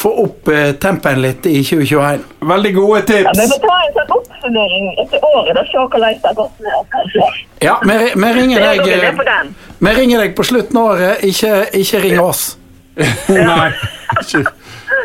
få 0.00 0.12
opp 0.24 0.48
eh, 0.50 0.72
tempen 0.82 1.20
litt 1.22 1.46
i 1.46 1.60
2021. 1.62 2.24
Veldig 2.52 2.72
gode 2.74 3.00
Ja, 3.00 3.04
vi 3.06 3.12
tips. 3.12 3.54
får 3.54 3.62
ta 3.66 3.76
en 3.86 3.94
sånn 3.98 4.14
oppsummering 4.18 4.90
etter 5.04 5.28
året 5.30 5.62
og 5.62 5.70
se 5.70 5.84
hvordan 5.84 6.18
det 6.18 6.30
har 6.32 6.38
gått 6.40 6.64
med 6.66 6.78
oss. 6.80 6.88
kanskje. 6.96 7.30
Ja, 7.62 7.76
vi, 7.86 7.98
vi, 8.24 8.32
ringer 8.40 8.66
er 8.66 8.82
deg, 8.82 8.88
eh, 8.88 9.70
vi 9.78 9.94
ringer 10.00 10.24
deg 10.24 10.34
på 10.38 10.48
slutten 10.50 10.82
av 10.82 10.94
året, 10.96 11.22
ikke, 11.30 11.54
ikke 11.84 12.02
ring 12.06 12.18
oss. 12.24 12.56
Nei. 13.30 13.70
ikke. 14.20 14.44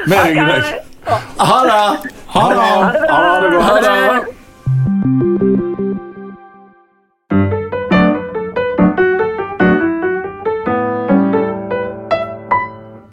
ringer 0.10 0.54
deg. 0.56 0.74
Ha 1.06 1.66
det! 1.66 2.10
Ha 2.28 2.50
det. 2.50 2.58
Ha 3.10 3.40
det. 3.42 3.62
Ha 3.62 3.82
det! 3.82 4.26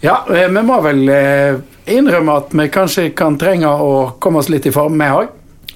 Ja, 0.00 0.24
eh, 0.28 0.48
vi 0.48 0.62
må 0.62 0.80
vel 0.82 1.08
eh, 1.08 1.60
innrømme 1.86 2.32
at 2.40 2.56
vi 2.56 2.68
kanskje 2.72 3.10
kan 3.14 3.36
trenge 3.38 3.68
å 3.68 4.16
komme 4.18 4.40
oss 4.40 4.48
litt 4.48 4.66
i 4.66 4.72
form, 4.74 4.96
vi 4.98 5.12
òg. 5.12 5.28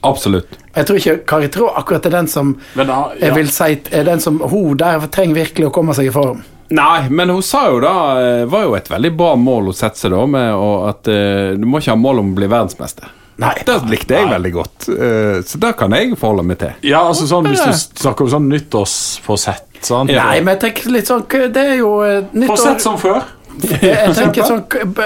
Absolutt. 0.06 0.56
Jeg 0.72 0.88
tror 0.88 0.98
ikke 1.00 1.16
Kari 1.28 1.52
Trå 1.52 1.68
akkurat 1.78 2.08
er 2.08 2.16
den 2.16 2.28
som 2.30 2.56
da, 2.74 2.84
ja. 2.84 2.98
jeg 3.20 3.36
vil 3.36 3.48
si 3.52 3.76
er 3.96 4.04
den 4.08 4.20
som 4.20 4.36
Hun 4.44 4.76
der 4.78 5.06
trenger 5.12 5.42
virkelig 5.44 5.68
å 5.68 5.72
komme 5.74 5.94
seg 5.96 6.10
i 6.10 6.14
form. 6.14 6.42
Nei, 6.68 7.08
men 7.10 7.30
hun 7.30 7.42
sa 7.46 7.66
jo 7.70 7.78
da 7.82 7.94
eh, 8.18 8.44
var 8.50 8.66
jo 8.66 8.74
et 8.78 8.88
veldig 8.90 9.12
bra 9.14 9.34
mål 9.38 9.70
å 9.70 9.76
sette 9.76 10.00
seg 10.00 10.14
da 10.14 10.24
med 10.30 10.48
og 10.56 10.88
at 10.90 11.10
uh, 11.12 11.52
du 11.54 11.66
må 11.68 11.78
ikke 11.78 11.94
ha 11.94 12.00
mål 12.00 12.22
om 12.24 12.32
å 12.32 12.38
bli 12.40 12.48
verdensmester. 12.50 13.12
Nei. 13.42 13.52
Det 13.68 13.76
likte 13.90 14.16
jeg 14.16 14.30
veldig 14.30 14.52
godt, 14.54 14.88
uh, 14.90 15.38
så 15.46 15.60
det 15.62 15.72
kan 15.78 15.94
jeg 15.94 16.16
forholde 16.16 16.46
meg 16.48 16.60
til. 16.62 16.74
ja, 16.88 17.04
altså 17.04 17.28
sånn, 17.28 17.46
Hvis 17.52 17.62
du 17.62 18.02
snakker 18.02 18.26
om 18.26 18.32
sånn 18.34 18.48
nyttårsforsett 18.50 19.84
sånn. 19.86 20.10
Ja. 20.10 20.26
Nei, 20.30 20.40
men 20.42 20.56
jeg 20.56 20.64
tenker 20.64 20.94
litt 20.94 21.10
sånn 21.10 21.26
Det 21.28 21.62
er 21.62 21.74
jo 21.82 21.90
uh, 22.00 22.22
nyttår 22.32 22.54
Forsett 22.54 22.82
som 22.82 22.98
før. 22.98 23.22
jeg, 23.60 23.82
jeg, 23.92 24.16
tenker 24.16 24.48
sånn, 24.48 24.64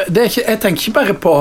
det 0.08 0.24
er 0.24 0.30
ikke, 0.30 0.46
jeg 0.46 0.62
tenker 0.64 0.86
ikke 0.86 0.96
bare 1.00 1.18
på, 1.26 1.34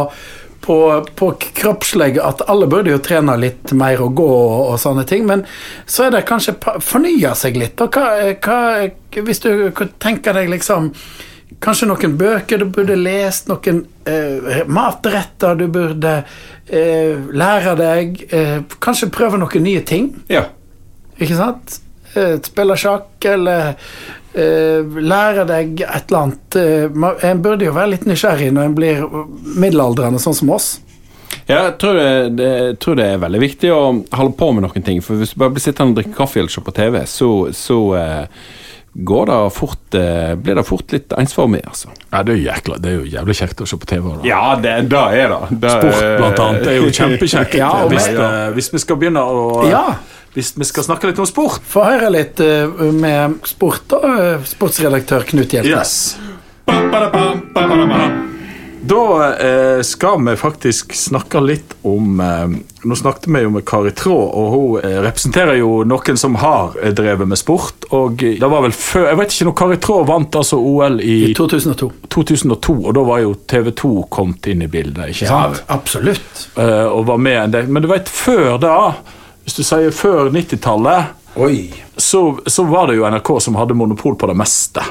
på, 0.62 1.06
på 1.16 1.30
kroppslegg 1.60 2.20
at 2.24 2.44
alle 2.52 2.68
burde 2.70 2.92
jo 2.94 3.00
trene 3.04 3.36
litt 3.40 3.72
mer 3.78 4.02
og 4.04 4.14
gå 4.20 4.28
og, 4.28 4.60
og 4.74 4.78
sånne 4.82 5.06
ting, 5.10 5.26
men 5.30 5.46
så 5.90 6.08
er 6.08 6.18
det 6.18 6.26
kanskje 6.30 6.58
fornye 6.84 7.34
seg 7.38 7.58
litt. 7.60 7.82
Og 7.82 7.96
hva, 7.96 8.34
hva, 8.44 8.60
hvis 9.26 9.44
du 9.46 9.52
tenker 10.02 10.38
deg 10.38 10.52
liksom 10.58 10.94
Kanskje 11.60 11.88
noen 11.90 12.14
bøker 12.16 12.62
du 12.62 12.70
burde 12.72 12.96
lest, 12.96 13.50
noen 13.50 13.82
eh, 14.08 14.62
matretter 14.70 15.58
du 15.60 15.66
burde 15.74 16.12
eh, 16.22 17.18
lære 17.36 17.74
deg. 17.76 18.22
Eh, 18.32 18.54
kanskje 18.80 19.10
prøve 19.12 19.40
noen 19.42 19.66
nye 19.66 19.82
ting. 19.84 20.12
Ja. 20.32 20.46
Ikke 21.18 21.36
sant? 21.36 21.80
Eh, 22.14 22.38
Spille 22.46 22.78
sjakk 22.80 23.28
eller 23.28 23.76
lære 25.12 25.46
deg 25.50 25.82
et 25.86 26.12
eller 26.12 26.20
annet. 26.22 26.60
Eh, 26.60 27.32
En 27.32 27.42
burde 27.46 27.66
jo 27.68 27.74
være 27.76 27.94
litt 27.96 28.06
nysgjerrig 28.10 28.52
når 28.56 28.70
en 28.70 28.78
blir 28.78 29.04
middelaldrende, 29.60 30.22
sånn 30.24 30.38
som 30.38 30.54
oss. 30.56 30.70
Ja, 31.50 31.64
jeg 31.70 31.76
tror 31.82 31.98
det, 31.98 32.10
det, 32.38 32.48
jeg 32.70 32.80
tror 32.82 32.98
det 33.00 33.06
er 33.10 33.22
veldig 33.22 33.40
viktig 33.42 33.70
å 33.74 33.82
holde 34.18 34.36
på 34.38 34.52
med 34.54 34.66
noen 34.68 34.86
ting. 34.86 35.00
For 35.06 35.18
hvis 35.18 35.34
du 35.34 35.40
bare 35.42 35.54
blir 35.56 35.64
sittende 35.66 35.94
og 35.96 36.02
drikke 36.02 36.18
kaffe 36.18 36.42
eller 36.42 36.54
se 36.54 36.62
på 36.66 36.74
TV, 36.78 37.00
så, 37.10 37.30
så 37.58 37.78
eh, 37.98 38.44
går 39.10 39.26
det 39.30 39.38
fort 39.54 39.98
eh, 39.98 40.34
blir 40.42 40.58
det 40.60 40.66
fort 40.68 40.94
litt 40.94 41.14
ensformig, 41.18 41.62
altså. 41.70 41.90
Ja, 42.12 42.22
det 42.26 42.36
er 42.36 42.42
jækla, 42.50 42.78
det 42.82 42.92
er 42.92 42.96
jo 43.00 43.10
jævlig 43.16 43.36
kjekt 43.42 43.62
å 43.66 43.70
se 43.70 43.78
på 43.82 43.90
TV. 43.90 44.08
Da. 44.20 44.30
Ja, 44.30 44.44
det, 44.62 44.76
det 44.94 45.04
er 45.24 45.34
det. 45.34 45.74
Sport, 45.74 46.00
blant 46.22 46.44
annet. 46.46 46.64
Det 46.66 46.74
er 46.76 46.80
jo 46.84 46.94
kjempekjekt. 47.00 47.58
Ja, 47.62 47.72
hvis, 47.90 48.08
eh, 48.14 48.38
hvis 48.58 48.72
vi 48.74 48.84
skal 48.86 49.02
begynne 49.02 49.26
å 49.26 49.66
Ja. 49.70 49.84
Hvis 50.34 50.54
vi 50.58 50.68
skal 50.68 50.86
snakke 50.86 51.10
litt 51.10 51.20
om 51.20 51.28
sport 51.30 51.64
Få 51.66 51.84
høre 51.88 52.12
litt 52.14 52.42
eh, 52.44 52.70
med 52.94 53.40
sport 53.50 53.96
og 53.98 54.10
eh, 54.14 54.44
sportsredaktør 54.46 55.26
Knut 55.32 55.56
Hjeltnes. 55.56 55.96
Da 58.90 59.34
eh, 59.36 59.82
skal 59.82 60.22
vi 60.26 60.36
faktisk 60.40 60.94
snakke 60.96 61.42
litt 61.44 61.74
om 61.82 62.20
eh, 62.24 62.54
Nå 62.88 62.96
snakket 62.96 63.28
vi 63.28 63.42
jo 63.44 63.52
med 63.52 63.66
Kari 63.68 63.92
Traa, 63.92 64.30
og 64.40 64.54
hun 64.54 64.86
eh, 64.88 65.02
representerer 65.04 65.60
jo 65.60 65.82
noen 65.84 66.18
som 66.18 66.38
har 66.40 66.78
eh, 66.80 66.94
drevet 66.96 67.28
med 67.28 67.38
sport. 67.42 67.90
Og 67.92 68.22
det 68.24 68.40
var 68.50 68.64
vel 68.64 68.74
før 68.74 69.10
Jeg 69.12 69.20
vet 69.20 69.36
ikke 69.36 69.50
når 69.50 69.58
Kari 69.62 69.80
Traa 69.84 70.08
vant 70.08 70.40
altså 70.40 70.62
OL 70.64 71.02
i 71.04 71.18
I 71.32 71.36
2002. 71.38 71.92
2002, 72.08 72.78
og 72.80 72.96
da 72.96 73.04
var 73.12 73.22
jo 73.26 73.36
TV2 73.52 73.92
kommet 74.14 74.48
inn 74.54 74.64
i 74.64 74.72
bildet, 74.72 75.12
ikke 75.12 75.28
Ja, 75.28 75.42
absolutt. 75.76 76.48
Eh, 76.56 76.86
og 76.88 77.06
var 77.12 77.20
med 77.20 77.42
en 77.44 77.58
del. 77.58 77.68
Men 77.68 77.84
du 77.84 77.92
vet, 77.92 78.08
før 78.10 78.56
da, 78.64 78.78
hvis 79.50 79.58
du 79.58 79.64
sier 79.66 79.90
før 79.96 80.30
90-tallet, 80.30 81.16
så, 81.98 82.22
så 82.46 82.64
var 82.70 82.88
det 82.92 83.00
jo 83.00 83.06
NRK 83.10 83.30
som 83.42 83.56
hadde 83.58 83.74
monopol 83.78 84.14
på 84.20 84.28
det 84.30 84.36
meste. 84.38 84.84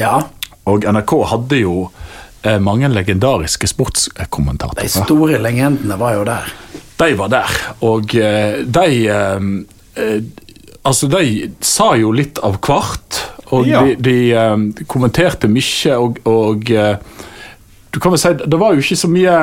Ja. 0.00 0.14
Og 0.68 0.84
NRK 0.88 1.12
hadde 1.32 1.58
jo 1.60 1.74
eh, 2.42 2.56
mange 2.62 2.88
legendariske 2.92 3.68
sportskommentatorer. 3.68 4.80
De 4.84 4.88
store 4.92 5.40
legendene 5.44 5.96
var 6.00 6.16
jo 6.16 6.24
der. 6.28 6.48
De 6.98 7.12
var 7.18 7.30
der, 7.30 7.56
og 7.86 8.14
eh, 8.18 8.62
de 8.66 8.86
eh, 9.06 9.48
eh, 10.02 10.20
Altså, 10.88 11.08
de 11.10 11.50
sa 11.60 11.90
jo 12.00 12.12
litt 12.14 12.38
av 12.46 12.54
hvert, 12.64 13.18
og 13.52 13.66
Ja. 13.68 13.82
de, 13.84 13.96
de 14.00 14.14
eh, 14.32 14.84
kommenterte 14.88 15.50
mye, 15.52 15.96
og, 16.00 16.20
og 16.30 16.70
eh, 16.70 16.96
Du 17.92 17.98
kan 18.00 18.14
vel 18.14 18.20
si 18.22 18.30
det 18.40 18.58
var 18.60 18.72
jo 18.76 18.80
ikke 18.84 18.96
så 19.02 19.10
mye 19.10 19.34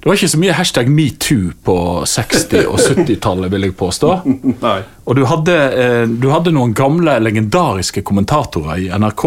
det 0.00 0.06
var 0.08 0.14
ikke 0.18 0.28
så 0.30 0.38
mye 0.38 0.52
hashtag 0.54 0.88
metoo 0.94 1.50
på 1.66 1.76
60- 2.06 2.66
og 2.70 2.78
70-tallet, 2.78 3.50
vil 3.50 3.66
jeg 3.68 3.76
påstå. 3.76 4.12
Nei. 4.66 4.78
Og 5.04 5.16
du 5.18 5.24
hadde, 5.26 5.56
eh, 5.84 6.04
du 6.06 6.28
hadde 6.30 6.52
noen 6.54 6.74
gamle, 6.78 7.18
legendariske 7.24 8.02
kommentatorer 8.06 8.84
i 8.84 8.88
NRK 8.94 9.24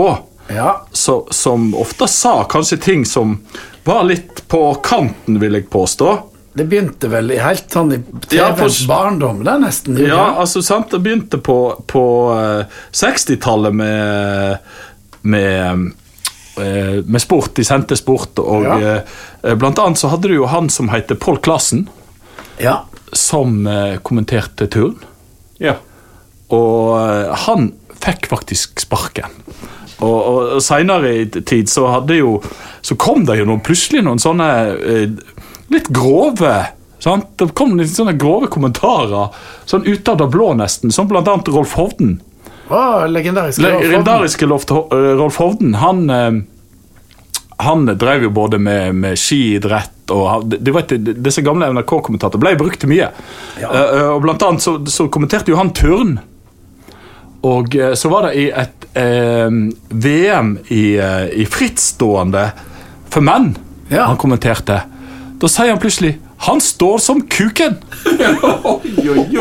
Ja. 0.55 0.81
så, 0.91 1.21
som 1.31 1.73
ofte 1.75 2.07
sa 2.07 2.43
kanskje 2.49 2.77
ting 2.83 3.05
som 3.05 3.37
var 3.83 4.03
litt 4.07 4.43
på 4.51 4.63
kanten, 4.83 5.39
vil 5.41 5.53
jeg 5.59 5.67
påstå. 5.73 6.17
Det 6.53 6.65
begynte 6.67 7.07
vel 7.07 7.31
i 7.31 7.37
helt 7.39 7.71
sånn 7.71 7.93
i 7.95 7.99
Ja, 8.35 8.49
TVs 8.55 8.81
barndom, 8.87 9.43
det 9.45 9.53
er 9.53 9.61
nesten. 9.63 9.95
gjorde 9.95 10.09
Ja, 10.11 10.25
altså 10.41 10.59
sant, 10.61 10.89
Det 10.91 10.99
begynte 10.99 11.37
på, 11.39 11.55
på 11.87 12.03
eh, 12.35 12.65
60-tallet 12.91 13.73
med, 13.73 14.57
med, 15.21 15.47
eh, 15.61 16.00
med 16.57 17.21
sport. 17.21 17.53
De 17.55 17.63
sendte 17.63 17.95
sport. 17.95 18.39
Og 18.43 18.63
Ja. 18.67 18.77
eh, 19.43 19.55
blant 19.55 19.79
annet 19.79 19.97
så 19.97 20.09
hadde 20.11 20.27
du 20.27 20.35
jo 20.35 20.45
han 20.51 20.69
som 20.69 20.89
heter 20.89 21.15
Pål 21.15 21.37
Klassen, 21.41 21.87
ja. 22.59 22.81
som 23.13 23.65
eh, 23.67 23.97
kommenterte 24.03 24.67
turn. 24.67 24.97
Ja. 25.59 25.75
Og 26.51 26.97
eh, 26.99 27.31
han 27.47 27.71
fikk 28.01 28.27
faktisk 28.31 28.79
sparken. 28.81 29.29
Og, 30.01 30.17
og, 30.17 30.37
og 30.57 30.61
seinere 30.65 31.11
i 31.21 31.25
tid 31.29 31.69
så 31.69 31.83
hadde 31.91 32.15
jo 32.17 32.39
Så 32.81 32.95
kom 32.97 33.21
det 33.27 33.35
jo 33.37 33.43
noen, 33.45 33.59
plutselig 33.61 34.01
noen 34.01 34.17
sånne 34.17 34.47
eh, 34.81 35.11
litt 35.69 35.91
grove 35.93 36.55
sant? 37.01 37.27
Det 37.37 37.51
kom 37.57 37.75
litt 37.77 37.91
sånne 37.93 38.15
grove 38.17 38.49
kommentarer, 38.49 39.29
sånn 39.69 39.85
ut 39.85 40.09
av 40.09 40.17
det 40.17 40.27
blå 40.33 40.51
nesten, 40.57 40.91
som 40.93 41.07
blant 41.09 41.29
annet 41.29 41.47
Rolf 41.53 41.73
Hovden. 41.77 42.15
Å, 42.69 43.07
legendariske, 43.07 43.63
Rolf 43.67 43.85
Legendariske 43.87 44.47
Rolf 44.47 44.65
eh, 44.71 45.13
Rolf 45.19 45.37
Hovden, 45.41 45.73
han 45.81 46.09
eh, 46.09 46.31
han 47.61 47.85
drev 47.85 48.23
jo 48.23 48.29
både 48.33 48.57
med, 48.57 48.95
med 48.95 49.19
skiidrett 49.21 50.09
og 50.11 50.47
de 50.49 50.71
vet, 50.73 50.95
Disse 51.21 51.43
gamle 51.45 51.67
NRK-kommentatorer 51.71 52.41
ble 52.41 52.53
brukt 52.59 52.81
til 52.81 52.89
mye. 52.89 53.11
Ja. 53.61 53.69
Eh, 53.69 54.07
og 54.15 54.23
Blant 54.25 54.41
annet 54.47 54.63
så, 54.65 54.73
så 54.89 55.05
kommenterte 55.13 55.53
jo 55.53 55.59
han 55.59 55.69
turn. 55.77 56.15
Og 57.45 57.73
så 57.97 58.09
var 58.09 58.27
det 58.27 58.33
i 58.41 58.47
et 58.49 58.87
eh, 58.97 59.53
VM 59.93 60.51
i, 60.73 60.83
i 60.97 61.45
frittstående 61.49 62.47
for 63.13 63.25
menn 63.25 63.53
Ja. 63.91 64.07
han 64.09 64.17
kommenterte. 64.17 64.81
Da 65.41 65.49
sier 65.49 65.71
han 65.73 65.81
plutselig 65.81 66.15
'Han 66.41 66.61
står 66.61 66.97
som 66.97 67.21
kuken'! 67.27 67.75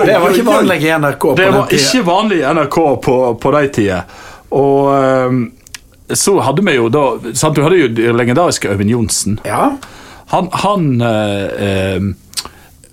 Det 0.05 0.19
var 0.21 0.31
ikke 0.31 0.47
vanlig 0.47 0.83
i 0.85 0.99
NRK 0.99 1.21
på 1.21 1.35
Det 1.37 1.45
den 1.45 1.55
var 1.55 1.73
ikke 1.73 2.03
vanlig 2.07 2.41
i 2.41 2.53
NRK 2.55 2.77
på, 3.03 3.15
på 3.41 3.53
de 3.57 3.69
tider. 3.69 4.03
Og 4.51 4.91
ehm, 4.95 5.39
så 6.13 6.35
hadde 6.45 6.65
vi 6.67 6.75
jo 6.77 6.89
da 6.93 7.05
sant, 7.33 7.57
Du 7.57 7.63
hadde 7.63 7.79
jo 7.79 7.89
den 7.89 8.19
legendariske 8.19 8.69
Øyvind 8.69 8.91
Johnsen. 8.91 9.39
Ja. 9.47 9.71
Han, 10.35 10.49
han 10.53 11.01
eh, 11.01 11.47
ehm, 11.69 12.15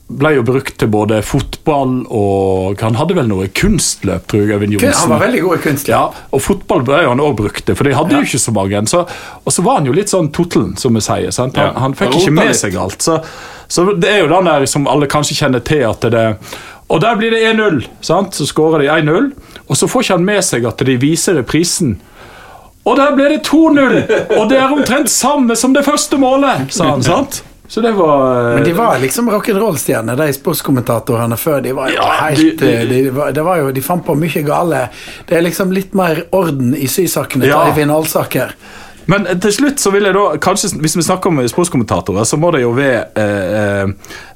ble 0.07 0.29
jo 0.37 0.43
brukt 0.47 0.77
til 0.79 0.87
både 0.87 1.17
fotball 1.25 2.05
og 2.15 2.79
Han 2.79 2.95
hadde 2.95 3.15
vel 3.17 3.27
noe 3.27 3.49
kunstløp, 3.51 4.27
tror 4.31 4.39
jeg. 4.45 4.55
Øyvind 4.55 4.73
Johnsen. 4.77 4.93
Han 5.01 5.09
var 5.11 5.19
veldig 5.25 5.41
god 5.43 5.57
i 5.57 5.61
kunstløp. 5.65 5.91
Ja, 5.91 6.23
og 6.31 6.41
fotball 6.45 6.85
ble 6.87 7.01
han 7.03 7.19
også 7.19 7.35
brukt 7.41 7.65
til, 7.67 7.75
for 7.75 7.83
de 7.89 7.95
hadde 7.97 8.15
jo 8.15 8.21
ikke 8.23 8.39
så 8.39 8.53
mange. 8.55 8.81
Så, 8.87 9.01
og 9.43 9.51
så 9.53 9.65
var 9.65 9.81
han 9.81 9.89
jo 9.89 9.95
litt 9.97 10.09
sånn 10.13 10.29
totelen, 10.31 10.77
som 10.79 10.95
vi 10.95 11.03
sier. 11.03 11.31
Sant? 11.35 11.57
Han, 11.59 11.73
Ja. 11.73 11.79
han 11.83 11.93
fikk 11.93 12.13
Han 12.13 12.21
ikke 12.21 12.31
med 12.39 12.47
litt. 12.53 12.61
seg 12.61 12.75
alt. 12.79 13.01
Så, 13.03 13.19
så 13.67 13.85
det 13.99 14.09
er 14.13 14.19
jo 14.23 14.27
den 14.31 14.45
der 14.47 14.65
som 14.65 14.87
alle 14.87 15.07
kanskje 15.11 15.35
kjenner 15.41 15.59
til 15.67 15.83
at 15.89 16.01
det 16.01 16.25
Og 16.89 17.01
der 17.03 17.15
blir 17.19 17.31
det 17.35 17.43
1-0, 17.51 17.81
sant? 17.99 18.31
så 18.33 18.45
skårer 18.47 18.79
de 18.79 18.87
1-0. 18.87 19.31
Og 19.67 19.75
så 19.75 19.87
får 19.91 20.01
ikke 20.05 20.13
han 20.15 20.23
med 20.25 20.43
seg 20.47 20.65
at 20.65 20.77
de 20.87 20.95
viser 20.97 21.35
reprisen. 21.35 21.97
Og 22.87 22.95
der 22.95 23.11
ble 23.11 23.25
det 23.33 23.41
2-0! 23.43 24.37
Og 24.39 24.47
det 24.47 24.55
er 24.61 24.71
omtrent 24.71 25.09
samme 25.11 25.55
som 25.59 25.73
det 25.75 25.83
første 25.83 26.15
målet, 26.17 26.71
sa 26.71 26.93
han. 26.93 27.03
sant? 27.03 27.41
Så 27.67 27.81
det 27.83 27.91
var 27.97 28.53
Men 28.55 28.63
de 28.63 28.73
var 28.73 28.97
liksom 28.99 29.27
rock'n'roll-stjerner, 29.29 30.15
de 30.15 30.31
sportskommentatorene 30.33 31.35
før. 31.37 31.61
De 31.65 31.73
var 31.75 31.89
jo 31.91 31.95
Ja, 31.99 32.09
helt 32.29 32.59
de- 32.59 32.77
de, 32.87 32.87
de, 33.03 33.09
var, 33.11 33.31
var 33.43 33.57
jo, 33.57 33.71
de 33.75 33.81
fant 33.81 34.05
på 34.05 34.15
mye 34.15 34.43
gale. 34.47 34.89
Det 35.27 35.37
er 35.37 35.41
liksom 35.43 35.71
litt 35.75 35.93
mer 35.93 36.23
orden 36.31 36.73
i 36.75 36.87
sysakene 36.87 37.43
til 37.43 37.49
Ja. 37.51 37.65
Eivind 37.67 37.91
Alsaker. 37.91 38.53
Men 39.09 39.25
eh, 39.27 39.35
til 39.39 39.51
slutt 39.55 39.79
så 39.79 39.91
vil 39.91 40.03
jeg 40.03 40.13
da 40.13 40.37
kanskje, 40.43 40.79
Hvis 40.83 40.95
vi 40.97 41.01
snakker 41.03 41.27
om 41.31 41.39
sportskommentatorer, 41.47 42.23
så 42.27 42.37
må 42.37 42.51
det 42.51 42.61
jo 42.61 42.71
være 42.75 43.05
eh, 43.15 43.83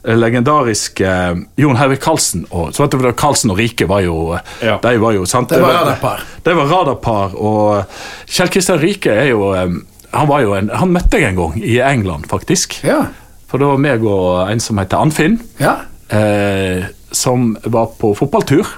eh, 0.07 0.15
legendariske 0.15 1.05
eh, 1.07 1.35
Jon 1.59 1.75
Hervik 1.79 1.99
Karlsen 2.03 2.45
og 2.51 2.71
så 2.73 2.85
vet 2.85 2.95
du, 2.95 3.11
Karlsen 3.19 3.51
og 3.51 3.59
Rike 3.59 3.87
var 3.89 4.01
jo 4.05 4.37
Ja. 4.63 4.77
De 4.81 4.97
var 5.01 5.11
jo 5.15 5.25
sant? 5.25 5.49
Det 5.49 5.59
var 5.61 5.73
radarpar. 5.81 6.23
Det 6.43 6.55
var 6.55 6.65
radarpar, 6.71 7.35
og 7.35 7.85
Kjell 8.27 8.49
Kristian 8.53 8.79
Rike 8.79 9.11
er 9.11 9.31
jo 9.33 9.51
eh, 9.55 9.67
Han 10.13 10.27
var 10.27 10.41
jo 10.43 10.53
en, 10.57 10.69
han 10.75 10.91
møtte 10.91 11.19
jeg 11.19 11.29
en 11.31 11.37
gang 11.37 11.53
i 11.63 11.77
England, 11.79 12.25
faktisk. 12.27 12.79
Ja. 12.83 13.05
For 13.51 13.59
det 13.59 13.67
var 13.67 13.81
meg 13.83 14.05
og 14.07 14.47
en 14.47 14.63
som 14.63 14.79
heter 14.79 15.03
Anfinn, 15.03 15.41
ja. 15.59 15.81
eh, 16.07 16.87
som 17.11 17.51
var 17.67 17.91
på 17.99 18.13
fotballtur. 18.15 18.69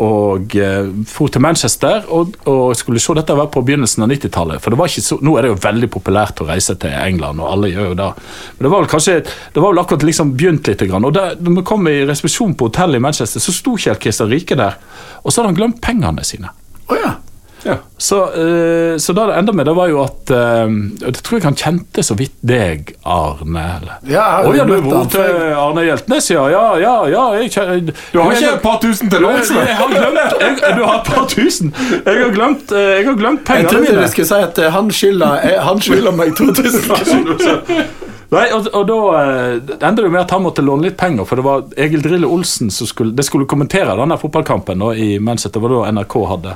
Og 0.00 0.54
eh, 0.56 0.88
for 1.06 1.28
til 1.28 1.42
Manchester 1.44 2.06
og, 2.08 2.32
og 2.48 2.72
skulle 2.78 3.02
se 3.02 3.14
dette 3.18 3.36
var 3.36 3.50
på 3.52 3.60
begynnelsen 3.66 4.06
av 4.06 4.10
90-tallet. 4.10 4.62
For 4.64 4.72
det 4.72 4.80
var 4.80 4.88
ikke 4.88 5.04
så, 5.04 5.18
nå 5.20 5.34
er 5.36 5.44
det 5.44 5.52
jo 5.52 5.60
veldig 5.60 5.90
populært 5.92 6.40
å 6.40 6.48
reise 6.48 6.74
til 6.80 6.94
England, 6.96 7.42
og 7.42 7.52
alle 7.52 7.70
gjør 7.70 7.90
jo 7.92 7.98
det. 8.00 8.08
Men 8.56 8.66
det 8.66 8.72
var 8.72 8.82
vel 8.82 8.90
kanskje 8.94 9.18
Det 9.20 9.60
var 9.60 9.74
vel 9.74 9.82
akkurat 9.84 10.06
liksom 10.08 10.32
begynt 10.40 10.70
litt. 10.70 10.86
Grann. 10.88 11.04
Og 11.04 11.12
da 11.12 11.34
vi 11.36 11.66
kom 11.68 11.84
i 11.90 12.00
resepsjon 12.08 12.56
på 12.56 12.70
hotellet 12.70 12.96
i 12.96 13.04
Manchester, 13.04 13.44
så 13.44 13.52
sto 13.54 13.76
Kjell 13.76 14.00
Kristian 14.00 14.32
Rike 14.32 14.56
der, 14.56 14.80
og 15.20 15.30
så 15.30 15.42
hadde 15.42 15.52
han 15.52 15.60
glemt 15.60 15.82
pengene 15.84 16.24
sine. 16.24 16.50
Oh, 16.88 16.96
ja. 16.96 17.18
Ja. 17.64 17.74
Så, 18.00 18.16
uh, 18.32 18.96
så 18.96 19.12
det 19.12 19.24
det 19.28 19.34
enda 19.36 19.52
med, 19.52 19.66
det 19.68 19.74
var 19.76 19.88
jo 19.90 19.98
at 20.00 20.30
uh, 20.32 20.70
Jeg 21.02 21.14
tror 21.20 21.36
jeg 21.38 21.44
han 21.44 21.58
kjente 21.60 22.04
så 22.06 22.14
vidt 22.16 22.32
deg, 22.40 22.94
Arne. 23.04 23.64
Eller? 23.80 23.98
Ja, 24.08 24.22
jeg 24.46 24.56
ja, 24.56 24.64
du 24.64 24.72
møtt 24.72 24.94
han 24.96 25.10
til. 25.12 25.42
Arne 25.60 25.84
Hjeltnes, 25.84 26.30
ja. 26.32 26.46
Ja, 26.54 26.62
ja, 26.80 26.94
ja. 27.12 27.24
Jeg, 27.40 27.50
kjen- 27.52 27.90
Du 28.14 28.18
har 28.22 28.32
jeg- 28.32 28.40
ikke 28.42 28.54
et 28.56 28.62
par 28.64 28.78
tusen 28.80 29.10
til 29.12 29.20
låns? 29.26 29.50
jeg, 29.52 29.66
jeg 29.68 29.76
har 29.76 29.88
glemt 29.92 30.78
Du 30.78 30.84
har 30.84 30.96
et 31.02 31.10
par 31.12 31.26
tusen. 31.28 31.74
Jeg 32.06 32.22
har 32.24 32.32
glemt, 32.38 32.72
eh, 32.72 32.88
jeg 33.00 33.06
har 33.10 33.18
glemt 33.20 33.40
Jeg 33.44 33.46
pengene 33.50 33.68
trodde 33.74 33.92
mine. 33.92 34.06
du 34.06 34.14
skulle 34.14 34.30
si 34.32 34.40
at 34.48 34.58
eh, 34.64 34.70
han 34.72 34.90
skylder, 34.90 35.44
eh, 35.52 35.60
han 35.68 35.80
skylder 35.84 36.16
meg 36.16 36.32
2000 36.36 37.28
Nei, 38.30 38.44
og, 38.54 38.68
og 38.78 38.84
da 38.86 38.96
eh, 39.18 39.54
det 39.66 39.80
endte 39.82 40.04
det 40.04 40.10
med 40.14 40.20
at 40.22 40.30
han 40.30 40.44
måtte 40.44 40.62
låne 40.62 40.86
litt 40.86 40.96
penger, 41.00 41.26
for 41.26 41.40
det 41.40 41.44
var 41.46 41.64
Egil 41.82 42.02
Drille 42.04 42.28
Olsen 42.30 42.70
som 42.70 42.86
skulle, 42.86 43.10
det 43.18 43.24
skulle 43.26 43.48
kommentere 43.50 43.96
denne 43.98 44.14
fotballkampen 44.22 44.78
da, 44.84 44.92
i 44.94 45.16
Manchester. 45.18 45.58
Det 45.58 45.64
var 45.66 45.74
da 45.74 45.90
NRK 45.96 46.14
hadde. 46.30 46.52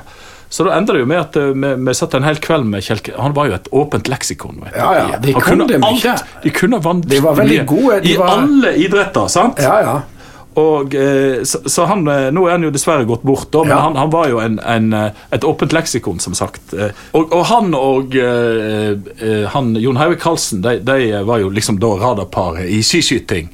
Så 0.55 0.63
da 0.63 0.75
endte 0.77 0.93
det 0.95 1.01
jo 1.01 1.07
med 1.09 1.19
at 1.19 1.35
eh, 1.41 1.49
vi, 1.51 1.69
vi 1.89 1.93
satt 1.99 2.13
en 2.15 2.23
hel 2.23 2.37
kveld 2.39 2.67
med 2.71 2.83
Kjell 2.85 3.01
Han 3.19 3.33
var 3.35 3.49
jo 3.49 3.55
et 3.57 3.65
åpent 3.75 4.07
leksikon. 4.07 4.61
Vet 4.63 4.71
du. 4.75 4.79
Ja, 4.79 4.91
ja, 5.01 5.17
de 5.19 5.33
Han 5.35 5.43
kunne 5.43 5.65
kunne 5.67 5.87
alt. 5.89 6.25
De 6.45 6.51
kunne 6.55 6.79
vant 6.85 7.07
De 7.11 7.19
var 7.25 7.35
veldig 7.41 7.57
gode, 7.67 7.97
de 8.05 8.13
I 8.13 8.19
var- 8.21 8.37
alle 8.39 8.71
idretter, 8.85 9.27
sant? 9.33 9.59
Ja, 9.59 9.79
ja. 9.83 9.95
Og, 10.55 10.93
eh, 10.95 11.41
så, 11.43 11.59
så 11.67 11.83
han, 11.89 12.05
eh, 12.07 12.29
Nå 12.31 12.45
er 12.47 12.53
han 12.55 12.63
jo 12.63 12.69
dessverre 12.71 13.03
gått 13.09 13.25
bort, 13.27 13.49
da, 13.51 13.65
men 13.67 13.73
Ja. 13.75 13.81
han, 13.83 13.97
han 13.99 14.13
var 14.13 14.29
jo 14.31 14.39
en, 14.39 14.55
en, 14.63 14.87
et 15.35 15.43
åpent 15.43 15.75
leksikon, 15.75 16.21
som 16.23 16.37
sagt. 16.39 16.71
Og, 17.11 17.27
og 17.35 17.43
han 17.51 17.75
og 17.75 18.15
han, 19.51 19.73
Jon 19.75 19.99
Haug 19.99 20.15
Karlsen 20.23 20.63
de, 20.63 20.77
de 20.87 21.23
var 21.27 21.43
jo 21.43 21.51
liksom 21.51 21.81
da 21.83 21.91
radarparet 21.99 22.71
i 22.71 22.79
skiskyting. 22.79 23.51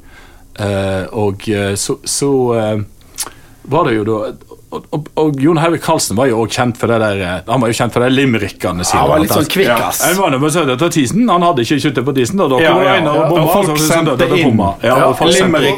Og 1.18 1.50
så, 1.82 1.98
så 2.06 2.30
var 3.74 3.90
det 3.90 3.98
jo 3.98 4.06
da 4.06 4.20
og, 4.72 4.86
og, 4.96 5.08
og 5.20 5.40
Jon 5.44 5.60
Heivik 5.60 5.84
Karlsen 5.84 6.16
var 6.16 6.30
jo 6.32 6.42
også 6.46 6.62
kjent 6.62 6.78
for 6.80 6.92
det 6.92 7.00
der 7.04 7.22
eh, 7.26 7.34
Han 7.48 7.64
var 7.64 7.72
jo 7.72 7.76
kjent 7.76 7.96
for 7.96 8.06
de 8.06 8.10
limerickene 8.14 8.86
sine. 8.88 9.02
Han 9.02 9.10
var 9.12 9.24
litt 9.24 9.34
sånn 9.34 9.44
sånn 9.44 9.52
kvikkas. 9.52 10.00
Ja, 10.00 10.12
en 10.14 10.20
Han 11.32 11.46
hadde 11.48 11.66
ikke 11.66 11.80
kjøttet 11.86 12.08
på 12.08 12.16
tisen. 12.16 12.40
Da, 12.40 12.48
da 12.52 12.62
Ja, 12.62 12.76
det 12.78 12.86
ja, 12.88 13.16
og 13.26 13.42
ja. 13.42 13.48
folk 13.52 13.82
sendte 13.84 14.30
inn. 14.38 14.62
Ja, 14.86 14.96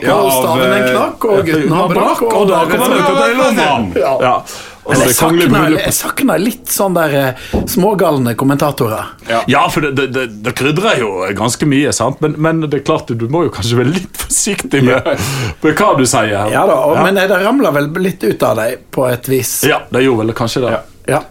Ja, 0.06 0.20
og 0.20 0.36
staven 0.38 0.68
en 0.68 0.78
eh, 0.78 0.92
knakk, 0.92 1.26
og 1.32 1.50
gutten 1.50 1.74
har 1.80 1.96
brakk, 1.96 2.24
og 2.30 2.46
da 2.52 2.62
kom 2.68 2.78
kommer 2.78 2.94
det 2.94 3.02
ut 3.02 3.10
av 3.16 3.34
lomma. 3.42 4.46
Ja. 4.84 4.94
Ja. 4.94 4.98
Men 4.98 5.02
jeg 5.08 5.16
sakner 5.16 5.48
savner, 5.48 5.76
jeg 5.80 5.94
savner 5.96 6.42
litt 6.42 6.72
sånn 6.72 6.98
der 6.98 7.14
eh, 7.16 7.44
smågalne 7.72 8.34
kommentatorer. 8.36 9.14
Ja, 9.48 9.62
for 9.72 9.86
det, 9.86 9.94
det, 9.96 10.08
det, 10.16 10.26
det 10.44 10.54
krydrer 10.60 11.00
jo 11.00 11.12
ganske 11.38 11.68
mye, 11.70 11.94
sant? 11.96 12.20
Men, 12.24 12.36
men 12.38 12.60
det 12.66 12.82
er 12.82 12.86
klart, 12.88 13.08
du 13.08 13.28
må 13.32 13.46
jo 13.48 13.54
kanskje 13.54 13.80
være 13.80 13.94
litt 13.96 14.18
forsiktig 14.20 14.84
med, 14.84 15.08
med 15.64 15.78
hva 15.80 15.94
du 16.00 16.04
sier. 16.04 16.36
Ja 16.52 16.66
da, 16.68 16.82
og, 16.84 16.98
ja. 17.00 17.06
Men 17.08 17.22
eh, 17.22 17.30
det 17.32 17.40
ramla 17.46 17.72
vel 17.76 17.94
litt 18.04 18.24
ut 18.28 18.44
av 18.44 18.60
deg 18.60 18.84
på 18.92 19.08
et 19.08 19.32
vis. 19.32 19.62
ja, 19.70 19.84
det 19.94 20.04
gjorde 20.04 20.26
vel 20.28 20.36
kanskje 20.44 20.66
det. 20.68 20.76
Ja. 21.14 21.24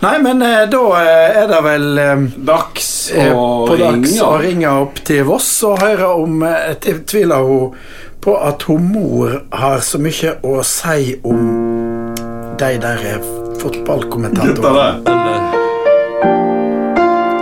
Nei, 0.00 0.14
men 0.24 0.40
eh, 0.42 0.62
da 0.72 0.82
er 1.04 1.48
det 1.50 1.60
vel 1.64 1.98
eh, 2.00 2.22
Dags 2.48 2.88
å 3.12 3.66
på 3.68 3.76
dags 3.76 4.14
å 4.24 4.30
ringe. 4.40 4.46
ringe 4.46 4.70
opp 4.86 5.02
til 5.04 5.26
Voss 5.28 5.50
og 5.68 5.82
høre 5.84 6.08
om 6.22 6.40
eh, 6.48 6.72
tviler 6.80 7.44
hun 7.44 7.76
på 8.20 8.34
at 8.40 8.64
hun 8.68 8.88
mor 8.92 9.36
har 9.52 9.80
så 9.84 10.00
mye 10.00 10.34
å 10.44 10.58
si 10.64 11.14
om 11.24 11.44
de 12.60 12.80
der 12.80 12.88
er 12.88 13.18
fotballkommentatorer. 13.60 15.00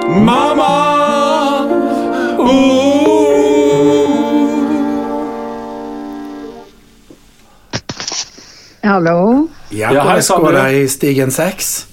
Mamma! 0.09 0.75
Hallo, 8.85 9.49
Ja, 9.73 9.77
Ja, 9.79 9.89
hei, 9.89 9.95
hvordan 10.03 10.23
Sander. 10.23 10.43
går 10.45 10.59
det 10.59 10.85
i 10.85 10.89
Stigen 10.89 11.31
6? 11.31 11.87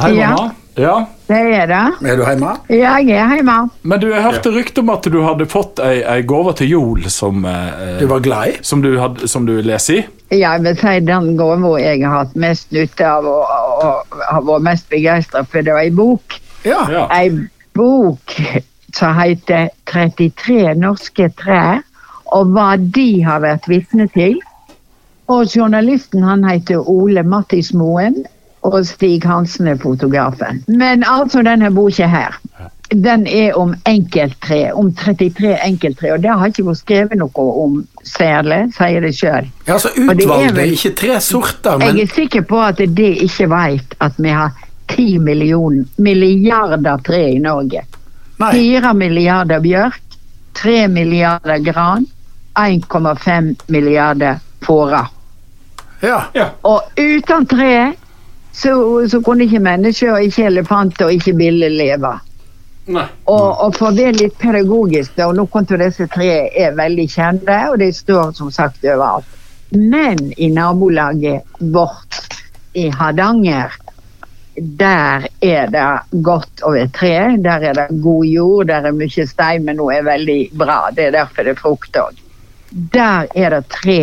Hei, 0.00 0.10
Ja. 0.14 0.28
mamma. 0.30 0.50
Ja. 0.78 1.04
Det 1.26 1.38
er 1.56 1.66
det. 1.66 1.82
Er 2.06 2.16
du 2.18 2.22
hjemme? 2.22 2.52
Ja, 2.70 2.92
jeg 3.02 3.16
er 3.18 3.34
hjemme. 3.38 3.56
Men 3.82 4.00
du, 4.02 4.06
jeg 4.12 4.22
hørte 4.22 4.52
rykte 4.54 4.84
om 4.84 4.92
at 4.94 5.08
du 5.10 5.18
hadde 5.24 5.46
fått 5.50 5.80
ei, 5.82 5.96
ei 6.06 6.20
gave 6.22 6.52
til 6.58 6.70
jul 6.70 7.08
som, 7.10 7.44
eh, 7.44 7.96
Du 8.00 8.06
var 8.10 8.22
glad 8.22 8.52
i? 8.52 8.54
som, 8.62 8.82
du, 8.82 8.92
hadde, 9.00 9.28
som 9.28 9.46
du 9.48 9.56
leser 9.62 10.00
i. 10.00 10.04
Jeg 10.38 10.62
vil 10.62 10.78
si 10.78 10.94
den 11.06 11.36
gaven 11.38 11.66
jeg 11.80 12.02
har 12.02 12.24
hatt 12.24 12.38
mest 12.38 12.70
nytte 12.74 13.06
av 13.06 13.26
og, 13.30 13.42
og, 13.46 13.84
og 13.86 14.22
har 14.26 14.46
vært 14.48 14.66
mest 14.70 14.88
begeistra 14.90 15.44
for, 15.44 15.62
det 15.62 15.74
var 15.74 15.82
ei 15.86 15.90
bok. 15.94 16.38
Ja. 16.66 16.82
Ja. 16.90 17.04
Ei 17.14 17.30
bok 17.76 18.34
som 18.96 19.14
heter 19.18 19.68
33 19.90 20.74
norske 20.78 21.28
trær, 21.38 21.82
og 22.34 22.54
hva 22.54 22.74
de 22.78 23.22
har 23.26 23.42
vært 23.44 23.68
vitne 23.70 24.08
til. 24.14 24.38
Og 25.30 25.50
journalisten 25.50 26.22
han 26.22 26.44
heter 26.46 26.86
Ole 26.90 27.22
Mattis 27.26 27.72
Moen, 27.74 28.22
og 28.66 28.86
Stig 28.86 29.24
Hansen 29.26 29.68
er 29.70 29.78
fotografen. 29.80 30.62
Men 30.66 31.04
altså 31.06 31.42
denne 31.46 31.70
boka 31.74 32.06
her, 32.10 32.36
den 32.90 33.26
er 33.26 33.56
om 33.58 33.74
enkelttre, 33.88 34.72
om 34.74 34.92
33 34.94 35.56
enkelttre, 35.66 36.12
og 36.12 36.22
det 36.22 36.30
har 36.30 36.52
ikke 36.52 36.66
vært 36.68 36.82
skrevet 36.82 37.18
noe 37.18 37.46
om 37.64 37.80
særlig, 38.06 38.60
sier 38.76 39.02
det 39.02 39.14
sjøl. 39.18 39.50
ja, 39.66 39.78
så 39.78 39.90
er 39.90 40.14
utvalgte, 40.14 40.66
ikke 40.76 40.94
tre 40.98 41.20
sorter, 41.20 41.78
men 41.78 41.96
Jeg 41.96 42.06
er 42.08 42.14
sikker 42.14 42.46
på 42.46 42.62
at 42.62 42.78
de 42.78 43.10
ikke 43.26 43.50
vet 43.50 43.96
at 44.00 44.18
vi 44.18 44.30
har 44.30 44.54
10 44.88 45.18
million, 45.18 45.82
milliarder 45.96 47.02
tre 47.04 47.22
i 47.34 47.38
Norge. 47.42 47.82
Fire 48.38 48.52
4 48.52 48.94
milliarder 48.94 49.60
bjørk, 49.60 50.02
3 50.62 50.88
milliarder 50.88 51.58
gran, 51.58 52.06
1,5 52.54 53.54
milliarder 53.66 54.38
fårer. 54.62 55.06
Ja. 56.00 56.50
Og 56.62 56.82
uten 56.96 57.46
tre 57.46 57.92
så, 58.56 58.72
så 59.08 59.20
kunne 59.20 59.44
ikke 59.44 59.60
mennesker, 59.60 60.16
ikke 60.24 60.48
elefanter 60.48 61.08
og 61.08 61.18
ikke 61.18 61.36
biller 61.36 61.72
leve. 61.72 62.14
Nei. 62.86 63.06
Og, 63.28 63.48
og 63.66 63.74
for 63.74 63.94
det 63.96 64.04
er 64.08 64.20
litt 64.20 64.36
pedagogisk, 64.38 65.16
da, 65.18 65.26
og 65.28 65.36
noen 65.36 65.66
av 65.74 65.82
disse 65.82 66.06
tre 66.12 66.30
er 66.54 66.76
veldig 66.78 67.06
kjente, 67.10 67.56
og 67.72 67.80
de 67.82 67.90
står 67.92 68.30
som 68.38 68.52
sagt 68.54 68.86
overalt. 68.86 69.26
Men 69.74 70.20
i 70.38 70.48
nabolaget 70.54 71.58
vårt 71.74 72.20
i 72.78 72.86
Hardanger, 72.94 73.74
der 74.56 75.26
er 75.44 75.66
det 75.74 76.22
godt 76.24 76.62
over 76.64 76.86
tre. 76.94 77.36
Der 77.42 77.66
er 77.66 77.74
det 77.74 78.02
god 78.02 78.24
jord, 78.24 78.66
der 78.70 78.86
er 78.88 78.94
mye 78.96 79.26
stein, 79.28 79.66
men 79.66 79.76
nå 79.80 79.90
er 79.92 80.06
veldig 80.06 80.38
bra. 80.56 80.78
Det 80.94 81.08
er 81.08 81.18
derfor 81.18 81.44
det 81.44 81.56
er 81.56 81.60
frukt 81.60 81.98
òg. 82.00 82.22
Der 82.94 83.26
er 83.34 83.58
det 83.58 83.66
tre, 83.74 84.00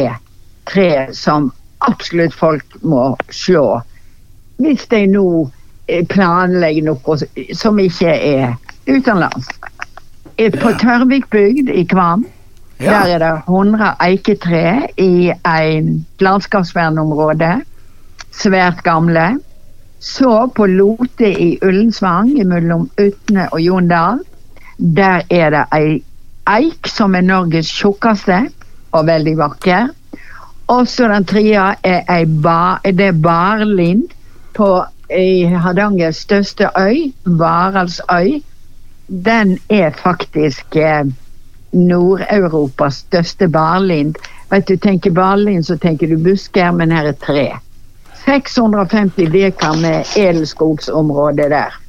tre 0.70 0.90
som 1.16 1.50
absolutt 1.88 2.36
folk 2.36 2.78
må 2.82 3.16
se. 3.32 3.64
Hvis 4.64 4.86
de 4.92 5.04
nå 5.12 5.26
eh, 5.88 6.06
planlegger 6.08 6.86
noe 6.88 7.18
som 7.58 7.80
ikke 7.82 8.14
er 8.14 8.54
utenlands. 8.88 9.50
Eh, 10.38 10.52
På 10.54 10.72
Tørvik 10.82 11.30
bygd 11.34 11.70
i 11.70 11.84
Kvam 11.90 12.26
Ja. 12.82 13.04
der 13.06 13.14
er 13.16 13.20
det 13.22 13.44
100 13.48 13.94
eiketre 14.02 14.88
i 15.00 15.32
en 15.46 16.06
landskapsvernområde. 16.20 17.62
Svært 18.34 18.82
gamle. 18.84 19.38
Så 20.04 20.48
på 20.56 20.66
Lote 20.68 21.30
i 21.30 21.60
Ullensvang 21.64 22.34
mellom 22.48 22.90
Utne 23.00 23.46
og 23.54 23.62
Jondal. 23.62 24.20
Der 24.80 25.22
er 25.30 25.50
det 25.54 25.64
ei 25.78 26.02
eik 26.50 26.88
som 26.92 27.16
er 27.16 27.22
Norges 27.24 27.70
tjukkeste 27.72 28.42
og 28.92 29.06
veldig 29.08 29.38
vakker. 29.38 29.88
Og 30.68 30.88
så 30.88 31.08
den 31.08 31.26
tredje 31.30 31.70
er 31.84 32.04
ei 32.10 32.26
ba, 32.26 32.78
det 32.84 33.08
er 33.14 33.22
barlind 33.24 34.10
på 34.54 34.86
i 35.14 35.46
Hardangers 35.46 36.24
største 36.26 36.70
øy, 36.80 37.12
Varaldsøy. 37.26 38.42
Den 39.08 39.58
er 39.70 39.92
faktisk 39.92 40.76
eh, 40.76 41.06
Nord-Europas 41.74 43.04
største 43.08 43.48
barlind. 43.48 44.16
Vet 44.50 44.68
du, 44.68 44.78
tenker 44.78 45.12
barlind, 45.12 45.66
så 45.66 45.78
tenker 45.78 46.08
du 46.08 46.18
busker, 46.18 46.72
men 46.72 46.92
her 46.92 47.12
er 47.12 47.20
tre. 47.20 47.48
650 48.26 49.32
dekar 49.34 49.82
med 49.82 50.06
edelskogsområde 50.18 51.50
der. 51.50 51.80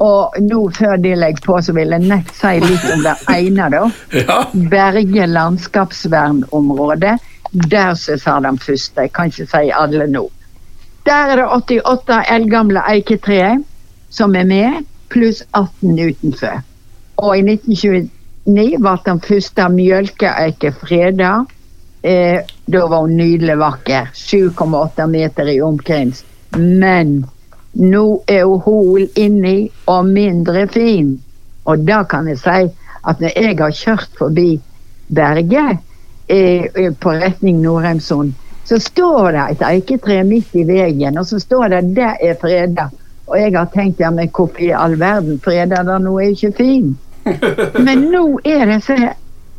Og 0.00 0.36
nå 0.40 0.60
før 0.72 0.96
de 0.96 1.14
legger 1.14 1.44
på, 1.44 1.58
så 1.60 1.74
vil 1.76 1.92
jeg 1.92 2.08
nett 2.08 2.30
si 2.32 2.54
litt 2.62 2.86
om 2.94 3.02
det 3.04 3.16
ene, 3.34 3.68
da. 3.72 3.82
ja. 4.22 4.38
Berge 4.72 5.26
landskapsvernområde. 5.26 7.18
Der 7.50 7.94
så 7.98 8.16
sa 8.18 8.38
den 8.40 8.58
første. 8.58 9.08
Jeg 9.08 9.12
kan 9.12 9.32
ikke 9.32 9.48
si 9.50 9.72
alle 9.74 10.06
nå. 10.08 10.28
Der 11.10 11.30
er 11.32 11.36
det 11.36 11.46
88 11.50 12.18
eldgamle 12.30 12.82
eiketrær 12.86 13.56
som 14.14 14.34
er 14.38 14.44
med, 14.46 14.84
pluss 15.10 15.40
18 15.58 15.96
utenfor. 15.98 16.60
Og 17.18 17.32
i 17.38 17.40
1929 17.42 18.76
ble 18.84 18.92
den 19.08 19.22
første 19.24 19.64
mjølkeeike 19.74 20.70
freda. 20.78 21.32
Eh, 22.06 22.38
da 22.70 22.82
var 22.86 23.02
hun 23.02 23.16
nydelig 23.18 23.56
vakker. 23.58 24.12
7,8 24.14 25.08
meter 25.10 25.50
i 25.50 25.58
omkrins. 25.60 26.22
Men 26.54 27.24
nå 27.74 28.04
er 28.30 28.46
hun 28.46 28.62
hol 28.68 29.08
inni 29.18 29.56
og 29.90 30.06
mindre 30.12 30.68
fin. 30.70 31.16
Og 31.66 31.82
da 31.90 32.04
kan 32.06 32.30
jeg 32.30 32.38
si 32.38 32.70
at 33.02 33.18
når 33.18 33.34
jeg 33.34 33.58
har 33.58 33.74
kjørt 33.82 34.14
forbi 34.18 34.48
Berge 35.10 35.66
eh, 36.30 36.70
eh, 36.70 36.94
på 36.94 37.18
retning 37.18 37.58
Nordheimsund, 37.66 38.32
så 38.70 38.78
står 38.78 39.32
det 39.34 39.44
et 39.50 39.62
eiketre 39.66 40.20
midt 40.22 40.52
i 40.54 40.62
veien, 40.62 41.16
og 41.18 41.24
så 41.26 41.40
står 41.42 41.72
det 41.72 41.80
'det 41.96 42.10
er 42.22 42.36
freda'. 42.38 42.90
Og 43.26 43.38
jeg 43.38 43.52
har 43.56 43.66
tenkt 43.74 44.00
ja, 44.00 44.10
men 44.10 44.30
hvorfor 44.30 44.62
i 44.62 44.70
all 44.70 44.94
verden 45.00 45.40
freda 45.42 45.82
det 45.86 45.96
nå 46.02 46.12
er 46.18 46.30
ikke 46.34 46.52
fin? 46.52 46.98
Men 47.86 48.06
nå 48.10 48.40
er 48.44 48.64
disse 48.66 48.96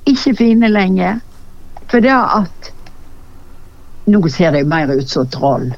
ikke 0.07 0.35
fine 0.35 0.67
lenger. 0.67 1.19
For 1.91 1.99
det 1.99 2.15
at 2.15 2.71
Nå 4.07 4.27
ser 4.33 4.51
de 4.51 4.63
mer 4.65 4.89
ut 4.89 5.09
som 5.09 5.27
troll. 5.27 5.73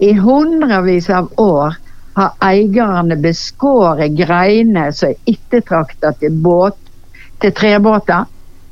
I 0.00 0.12
hundrevis 0.12 1.10
av 1.10 1.28
år 1.36 1.74
har 2.16 2.32
eierne 2.40 3.16
beskåret 3.20 4.16
greiner 4.16 4.90
som 4.90 5.10
er 5.10 5.34
ettertrakta 5.34 6.14
til, 6.16 6.32
båt, 6.32 6.78
til 7.40 7.52
trebåter. 7.52 8.24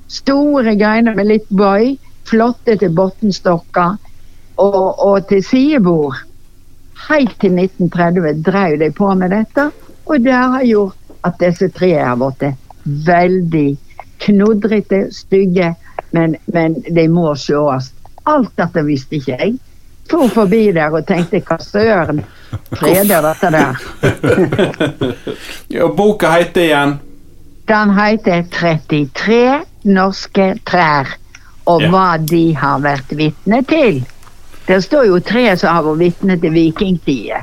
Store 0.08 0.74
greiner 0.80 1.14
med 1.14 1.28
litt 1.28 1.48
bøy, 1.50 1.98
flotte 2.28 2.76
til 2.80 2.94
bunnstokker 2.94 3.96
og, 4.56 4.84
og 5.06 5.28
til 5.28 5.42
sidebord. 5.44 6.20
Helt 7.08 7.34
til 7.40 7.58
1930 7.58 8.42
drev 8.46 8.78
de 8.80 8.90
på 8.94 9.14
med 9.14 9.34
dette, 9.34 9.70
og 10.06 10.20
det 10.24 10.32
har 10.32 10.64
gjort 10.64 10.96
at 11.24 11.40
disse 11.40 11.68
tre 11.72 11.92
har 11.98 12.16
blitt 12.20 12.44
veldig 12.84 13.68
knudrete, 14.24 15.08
stygge, 15.12 15.74
men, 16.12 16.36
men 16.46 16.76
de 16.84 17.06
må 17.08 17.34
sees. 17.34 17.92
Alt 18.28 18.52
dette 18.56 18.84
visste 18.86 19.18
ikke 19.18 19.36
jeg. 19.36 19.56
For 20.10 20.28
forbi 20.28 20.68
der 20.76 20.92
og 20.92 21.06
tenkte 21.08 21.40
hva 21.40 21.56
søren 21.64 22.20
freder 22.76 23.24
dette 23.24 23.50
der. 23.54 23.82
Ja, 25.74 25.88
boka 25.88 26.30
heter 26.36 26.62
igjen 26.62 26.98
Den 27.68 27.94
heter 27.96 28.44
33 28.52 29.64
norske 29.88 30.50
trær, 30.68 31.08
og 31.66 31.82
Ja. 31.82 31.88
hva 31.90 32.18
de 32.18 32.52
har 32.54 32.78
vært 32.80 33.08
vitne 33.16 33.62
til. 33.66 34.02
Det 34.66 34.82
står 34.84 35.06
jo 35.06 35.18
tre 35.20 35.56
som 35.56 35.74
har 35.74 35.82
vært 35.82 35.98
vitne 35.98 36.40
til 36.40 36.50
vikingtider 36.50 37.42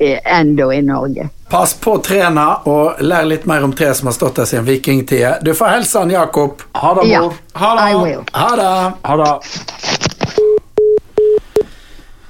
eh, 0.00 0.18
enda 0.24 0.70
i 0.72 0.80
Norge. 0.82 1.28
Pass 1.52 1.74
på 1.74 1.98
trærne, 2.02 2.46
og 2.66 3.00
lær 3.04 3.26
litt 3.28 3.44
mer 3.46 3.62
om 3.64 3.72
tre 3.76 3.90
som 3.94 4.06
har 4.08 4.14
stått 4.16 4.36
der 4.40 4.44
siden 4.48 4.64
vikingtida. 4.64 5.34
Du 5.44 5.52
får 5.54 5.74
hilse 5.76 5.98
han 5.98 6.10
Jakob. 6.10 6.62
Ha 6.74 6.94
det, 6.94 7.08
Ja, 7.10 7.20
mor. 7.20 7.34
Will. 8.04 8.22
Ha 8.32 8.56
det. 8.56 8.92
Ha 9.04 9.16
det. 9.16 10.11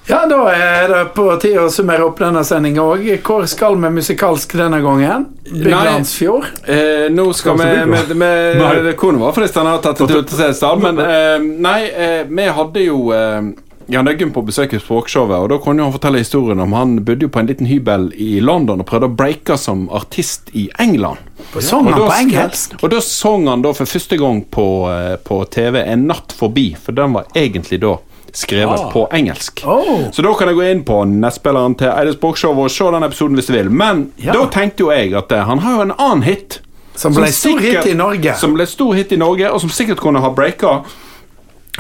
Ja, 0.09 0.25
da 0.27 0.39
er 0.51 0.89
det 0.91 1.03
på 1.15 1.29
tide 1.39 1.63
å 1.63 1.71
summere 1.71 2.03
opp 2.09 2.19
denne 2.19 2.43
sendinga 2.45 2.83
òg. 2.83 3.05
Hvor 3.23 3.47
skal 3.51 3.77
vi 3.79 3.91
musikalsk 3.95 4.57
denne 4.59 4.81
gangen? 4.83 5.29
Byglandsfjord? 5.47 6.49
Eh, 6.67 7.07
nå 7.15 7.29
skal 7.39 7.55
vi 7.61 7.69
Skal 7.69 7.85
vi 7.87 7.93
med, 7.93 8.17
med, 8.17 8.83
med 8.89 8.97
Kona 8.99 9.23
vår 9.23 9.37
forresten 9.37 9.71
har 9.71 9.79
tatt 9.85 10.01
ta 10.03 10.09
til 10.11 10.25
til 10.27 10.41
Setesdal, 10.41 10.83
men 10.83 10.99
eh, 11.05 11.37
nei, 11.39 11.81
eh, 11.87 12.25
vi 12.27 12.49
hadde 12.59 12.83
jo 12.83 13.05
eh, 13.15 13.53
Jan 13.93 14.09
Øggen 14.09 14.31
på 14.35 14.43
besøk 14.47 14.75
i 14.75 14.81
Språkshowet, 14.83 15.37
og 15.39 15.49
da 15.53 15.59
kunne 15.63 15.83
jo 15.83 15.89
han 15.89 15.95
fortelle 15.95 16.23
historien 16.23 16.61
om 16.63 16.75
han 16.77 16.99
bodde 17.05 17.27
jo 17.27 17.33
på 17.33 17.43
en 17.43 17.51
liten 17.51 17.71
hybel 17.71 18.11
i 18.15 18.41
London 18.43 18.83
og 18.83 18.89
prøvde 18.89 19.11
å 19.11 19.17
breake 19.17 19.59
som 19.59 19.89
artist 19.95 20.51
i 20.59 20.69
England. 20.83 21.23
Sang 21.59 21.87
han 21.87 21.95
Og 21.95 22.05
da 22.05 22.11
på 22.11 22.21
engelsk? 22.21 22.79
Og 22.81 22.95
da 22.95 23.03
sang 23.05 23.49
han 23.51 23.63
da 23.63 23.75
for 23.77 23.91
første 23.91 24.19
gang 24.19 24.43
på, 24.51 24.67
eh, 24.91 25.17
på 25.17 25.45
TV 25.51 25.83
'En 25.83 26.07
natt 26.11 26.35
forbi', 26.35 26.77
for 26.77 26.93
den 26.93 27.13
var 27.13 27.27
egentlig 27.35 27.81
da 27.81 27.99
skrevet 28.33 28.81
Ah. 28.81 28.91
på 28.93 29.09
engelsk. 29.13 29.63
Oh. 29.67 30.11
Så 30.13 30.23
da 30.23 30.33
kan 30.35 30.49
jeg 30.49 30.57
gå 30.57 30.63
inn 30.71 30.85
på 30.85 31.05
nettspilleren 31.05 31.75
til 31.79 31.89
Eides 31.93 32.17
Borgshow 32.17 32.59
og 32.59 32.71
se 32.71 32.85
den 32.85 33.03
episoden 33.03 33.35
hvis 33.37 33.47
du 33.47 33.53
vil. 33.53 33.71
Men 33.71 34.13
Ja. 34.19 34.33
da 34.33 34.47
tenkte 34.47 34.81
jo 34.87 34.91
jeg 34.91 35.15
at 35.15 35.33
eh, 35.33 35.45
han 35.45 35.59
har 35.59 35.73
jo 35.77 35.81
en 35.83 35.93
annen 35.99 36.23
hit. 36.23 36.61
Som 36.95 37.15
ble 37.15 37.27
stor 37.33 37.59
hit 37.59 37.87
i 37.87 37.95
Norge. 37.95 38.35
Som 38.37 38.55
ble 38.55 38.67
stor 38.67 38.93
hit 38.95 39.13
i 39.13 39.17
Norge, 39.17 39.51
og 39.51 39.61
som 39.61 39.71
sikkert 39.71 39.99
kunne 40.01 40.21
ha 40.21 40.29
breaka. 40.31 40.83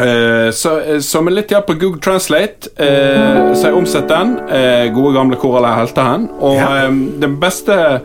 Uh, 0.00 0.48
så, 0.50 0.80
eh, 0.80 0.98
så 1.04 1.20
med 1.22 1.34
litt 1.34 1.50
hjelp 1.52 1.66
på 1.66 1.74
Google 1.78 2.00
Translate 2.00 2.70
uh, 2.80 3.52
så 3.52 3.66
jeg 3.68 3.74
omsetter 3.76 4.08
den. 4.08 4.30
Uh, 4.48 4.94
gode 4.94 5.12
gamle 5.18 5.36
Hvor 5.36 5.58
alle 5.58 5.74
helter 5.76 6.02
hen. 6.02 6.30
Og 6.40 6.56
Ja. 6.56 6.86
um, 6.88 7.20
den 7.20 7.36
beste 7.40 8.00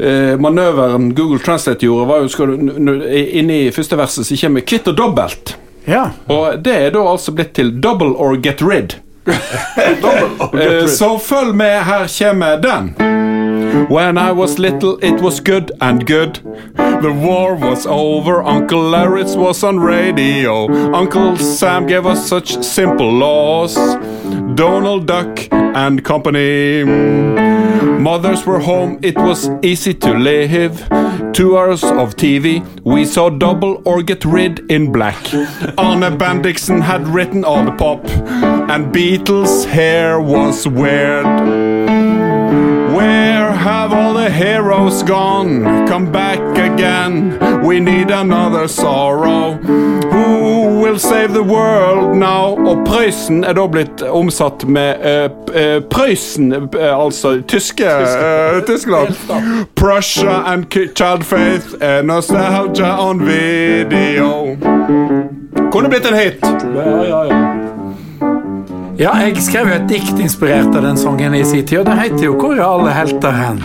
eh, 0.00 0.36
manøveren 0.38 1.14
Google 1.14 1.38
Translate 1.38 1.80
gjorde, 1.86 2.06
var 2.08 2.20
jo 2.22 2.28
skal 2.28 2.46
du, 2.46 2.72
inni 3.08 3.70
første 3.74 3.96
verset 3.98 4.26
så 4.26 4.36
kommer 4.38 4.60
kvitt 4.60 4.86
og 4.88 4.96
dobbelt. 4.96 5.56
Ja. 5.88 6.10
Og 6.28 6.58
det 6.64 6.74
er 6.86 6.90
da 6.94 7.02
altså 7.08 7.32
blitt 7.32 7.54
til 7.56 7.70
double 7.82 8.12
or 8.16 8.36
get 8.36 8.62
rid. 8.62 8.98
Eh, 10.58 10.86
Så 10.86 11.18
følg 11.18 11.54
med, 11.54 11.82
her 11.84 12.06
kommer 12.18 12.56
den. 12.62 12.92
When 13.88 14.18
I 14.18 14.32
was 14.32 14.58
little, 14.58 14.98
it 15.02 15.20
was 15.20 15.40
good 15.40 15.72
and 15.80 16.06
good. 16.06 16.40
The 16.76 17.12
war 17.12 17.54
was 17.54 17.86
over, 17.86 18.42
Uncle 18.42 18.82
Larry's 18.82 19.36
was 19.36 19.62
on 19.62 19.78
radio. 19.78 20.66
Uncle 20.94 21.36
Sam 21.36 21.86
gave 21.86 22.06
us 22.06 22.28
such 22.28 22.62
simple 22.62 23.12
laws. 23.12 23.74
Donald 24.54 25.06
Duck 25.06 25.48
and 25.52 26.04
company. 26.04 26.84
Mothers 27.98 28.46
were 28.46 28.60
home, 28.60 28.98
it 29.02 29.16
was 29.16 29.50
easy 29.62 29.94
to 29.94 30.12
live. 30.14 30.88
Two 31.32 31.58
hours 31.58 31.84
of 31.84 32.16
TV, 32.16 32.64
we 32.84 33.04
saw 33.04 33.28
double 33.30 33.82
or 33.84 34.02
get 34.02 34.24
rid 34.24 34.70
in 34.70 34.90
black. 34.92 35.32
Arne 35.76 36.16
Bendixen 36.18 36.80
had 36.80 37.06
written 37.06 37.44
all 37.44 37.64
the 37.64 37.72
pop, 37.72 38.04
and 38.70 38.92
Beatles' 38.94 39.66
hair 39.66 40.20
was 40.20 40.66
weird. 40.66 41.67
Have 43.68 43.92
all 43.92 44.14
the 44.14 44.30
heroes 44.30 45.02
gone? 45.02 45.86
Come 45.86 46.10
back 46.10 46.40
again. 46.56 47.38
We 47.66 47.80
need 47.80 48.10
another 48.10 48.66
sorrow. 48.66 49.56
Who 49.56 50.80
will 50.80 50.98
save 50.98 51.34
the 51.34 51.42
world 51.42 52.16
now? 52.16 52.56
Og 52.66 52.86
Prøysen 52.86 53.44
er 53.44 53.52
da 53.52 53.66
blitt 53.68 54.00
omsatt 54.02 54.64
med 54.64 55.04
uh, 55.04 55.84
Prøysen, 55.90 56.52
eh, 56.52 57.04
altså 57.04 57.42
tyske 57.48 57.84
eh, 57.84 58.64
Tyskland. 58.64 59.12
Prussia 59.76 60.52
and 60.52 60.64
Child 60.72 61.24
Faith, 61.24 61.74
uh, 61.74 62.00
nostalgia 62.02 62.96
on 63.04 63.20
video. 63.26 64.56
Kunne 65.72 65.88
blitt 65.88 66.08
en 66.08 66.16
hit. 66.16 66.40
Ja, 66.74 67.04
ja, 67.04 67.24
ja. 67.24 67.87
Ja, 68.98 69.12
jeg 69.22 69.36
skrev 69.46 69.68
jo 69.70 69.76
et 69.76 69.84
dikt 69.86 70.18
inspirert 70.18 70.74
av 70.74 70.82
den 70.82 70.96
sangen 70.98 71.36
i 71.38 71.44
sin 71.46 71.62
tid, 71.62 71.84
og 71.84 71.86
det 71.86 71.98
heter 72.00 72.24
jo 72.24 72.32
'Hvor 72.34 72.56
er 72.56 72.64
alle 72.66 72.90
helter 72.90 73.30
hen'? 73.30 73.60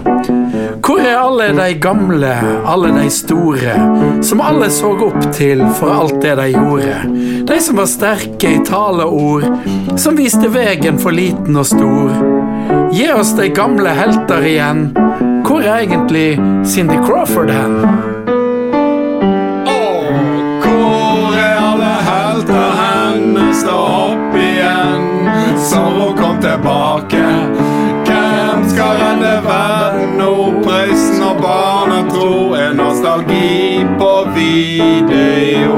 Hvor 0.85 0.99
er 1.01 1.17
alle 1.17 1.47
de 1.57 1.73
gamle, 1.79 2.33
alle 2.67 2.91
de 2.93 3.09
store, 3.09 3.73
som 4.21 4.41
alle 4.41 4.69
så 4.69 4.93
opp 5.07 5.31
til 5.33 5.65
for 5.79 5.89
alt 5.89 6.21
det 6.21 6.37
de 6.37 6.47
gjorde? 6.53 7.47
De 7.47 7.59
som 7.61 7.77
var 7.77 7.85
sterke 7.85 8.53
i 8.53 8.61
tale 8.65 9.03
og 9.03 9.13
ord, 9.13 9.43
som 9.97 10.17
viste 10.17 10.53
veien 10.53 10.99
for 10.99 11.09
liten 11.09 11.57
og 11.57 11.65
stor. 11.65 12.13
Gi 12.93 13.11
oss 13.11 13.33
de 13.33 13.49
gamle 13.49 13.89
helter 13.89 14.41
igjen. 14.41 14.91
Hvor 15.43 15.61
er 15.61 15.81
egentlig 15.81 16.39
Cindy 16.65 17.01
Crawford 17.05 17.49
hen? 17.49 18.12
Så 25.63 25.77
hun 25.77 26.17
kom 26.17 26.41
tilbake. 26.41 27.23
Hvem 28.05 28.69
skal 28.69 28.97
redde 28.99 29.33
verden 29.45 30.17
nå? 30.19 30.33
Prøysen 30.63 31.23
og 31.23 31.39
barnetro 31.41 32.51
er 32.59 32.73
nostalgi 32.75 33.85
på 33.99 34.11
video. 34.35 35.77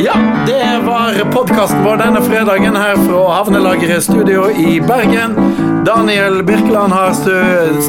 Ja, 0.00 0.16
det 0.46 0.86
var 0.86 1.20
podkasten 1.32 1.84
vår 1.84 2.00
denne 2.00 2.24
fredagen 2.24 2.76
her 2.76 2.96
fra 3.04 3.22
Havnelageret 3.36 4.04
studio 4.04 4.48
i 4.50 4.80
Bergen. 4.80 5.36
Daniel 5.84 6.42
Birkeland 6.42 6.92
har 6.92 7.12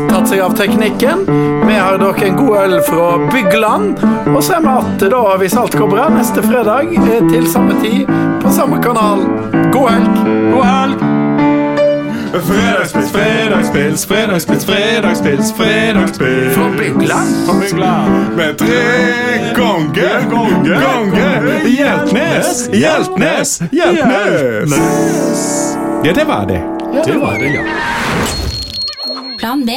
tatt 0.10 0.30
seg 0.30 0.40
av 0.40 0.56
teknikken. 0.58 1.22
Vi 1.68 1.74
har 1.74 1.98
dere 1.98 2.28
en 2.28 2.36
god 2.36 2.58
øl 2.58 2.82
fra 2.84 3.06
Bygland. 3.32 4.02
Og 4.36 4.44
så 4.44 4.58
er 4.58 4.62
vi 4.62 4.68
att 4.68 5.00
da, 5.00 5.22
har 5.30 5.38
vi 5.38 5.50
saltkobra 5.50 6.10
neste 6.10 6.44
fredag 6.44 6.92
eh, 6.96 7.30
til 7.32 7.48
samme 7.48 7.78
tid 7.82 8.08
på 8.44 8.52
samme 8.52 8.84
kanal. 8.84 9.24
God 9.74 9.90
helg! 9.90 10.10
God 10.54 10.66
helg! 10.66 10.94
Fredagspils, 12.36 13.12
fredagspils, 13.12 14.06
fredagspils, 14.06 14.66
fredagspils, 14.66 15.54
fredagspils. 15.54 16.56
Fra 16.56 16.70
Bygland. 16.80 18.36
Med 18.36 18.58
tre 18.58 18.84
ganger, 19.56 20.30
ganger, 20.82 21.68
Hjeltnes, 21.68 22.70
Hjeltnes, 22.74 23.62
Hjeltnes. 23.72 24.76
Ja, 26.04 26.14
det 26.14 26.26
var 26.28 26.46
det. 26.46 26.75
Det 27.04 27.18
var 27.18 27.40
det, 27.40 27.46
ja. 27.46 27.64
Plan 29.40 29.66
B. 29.66 29.72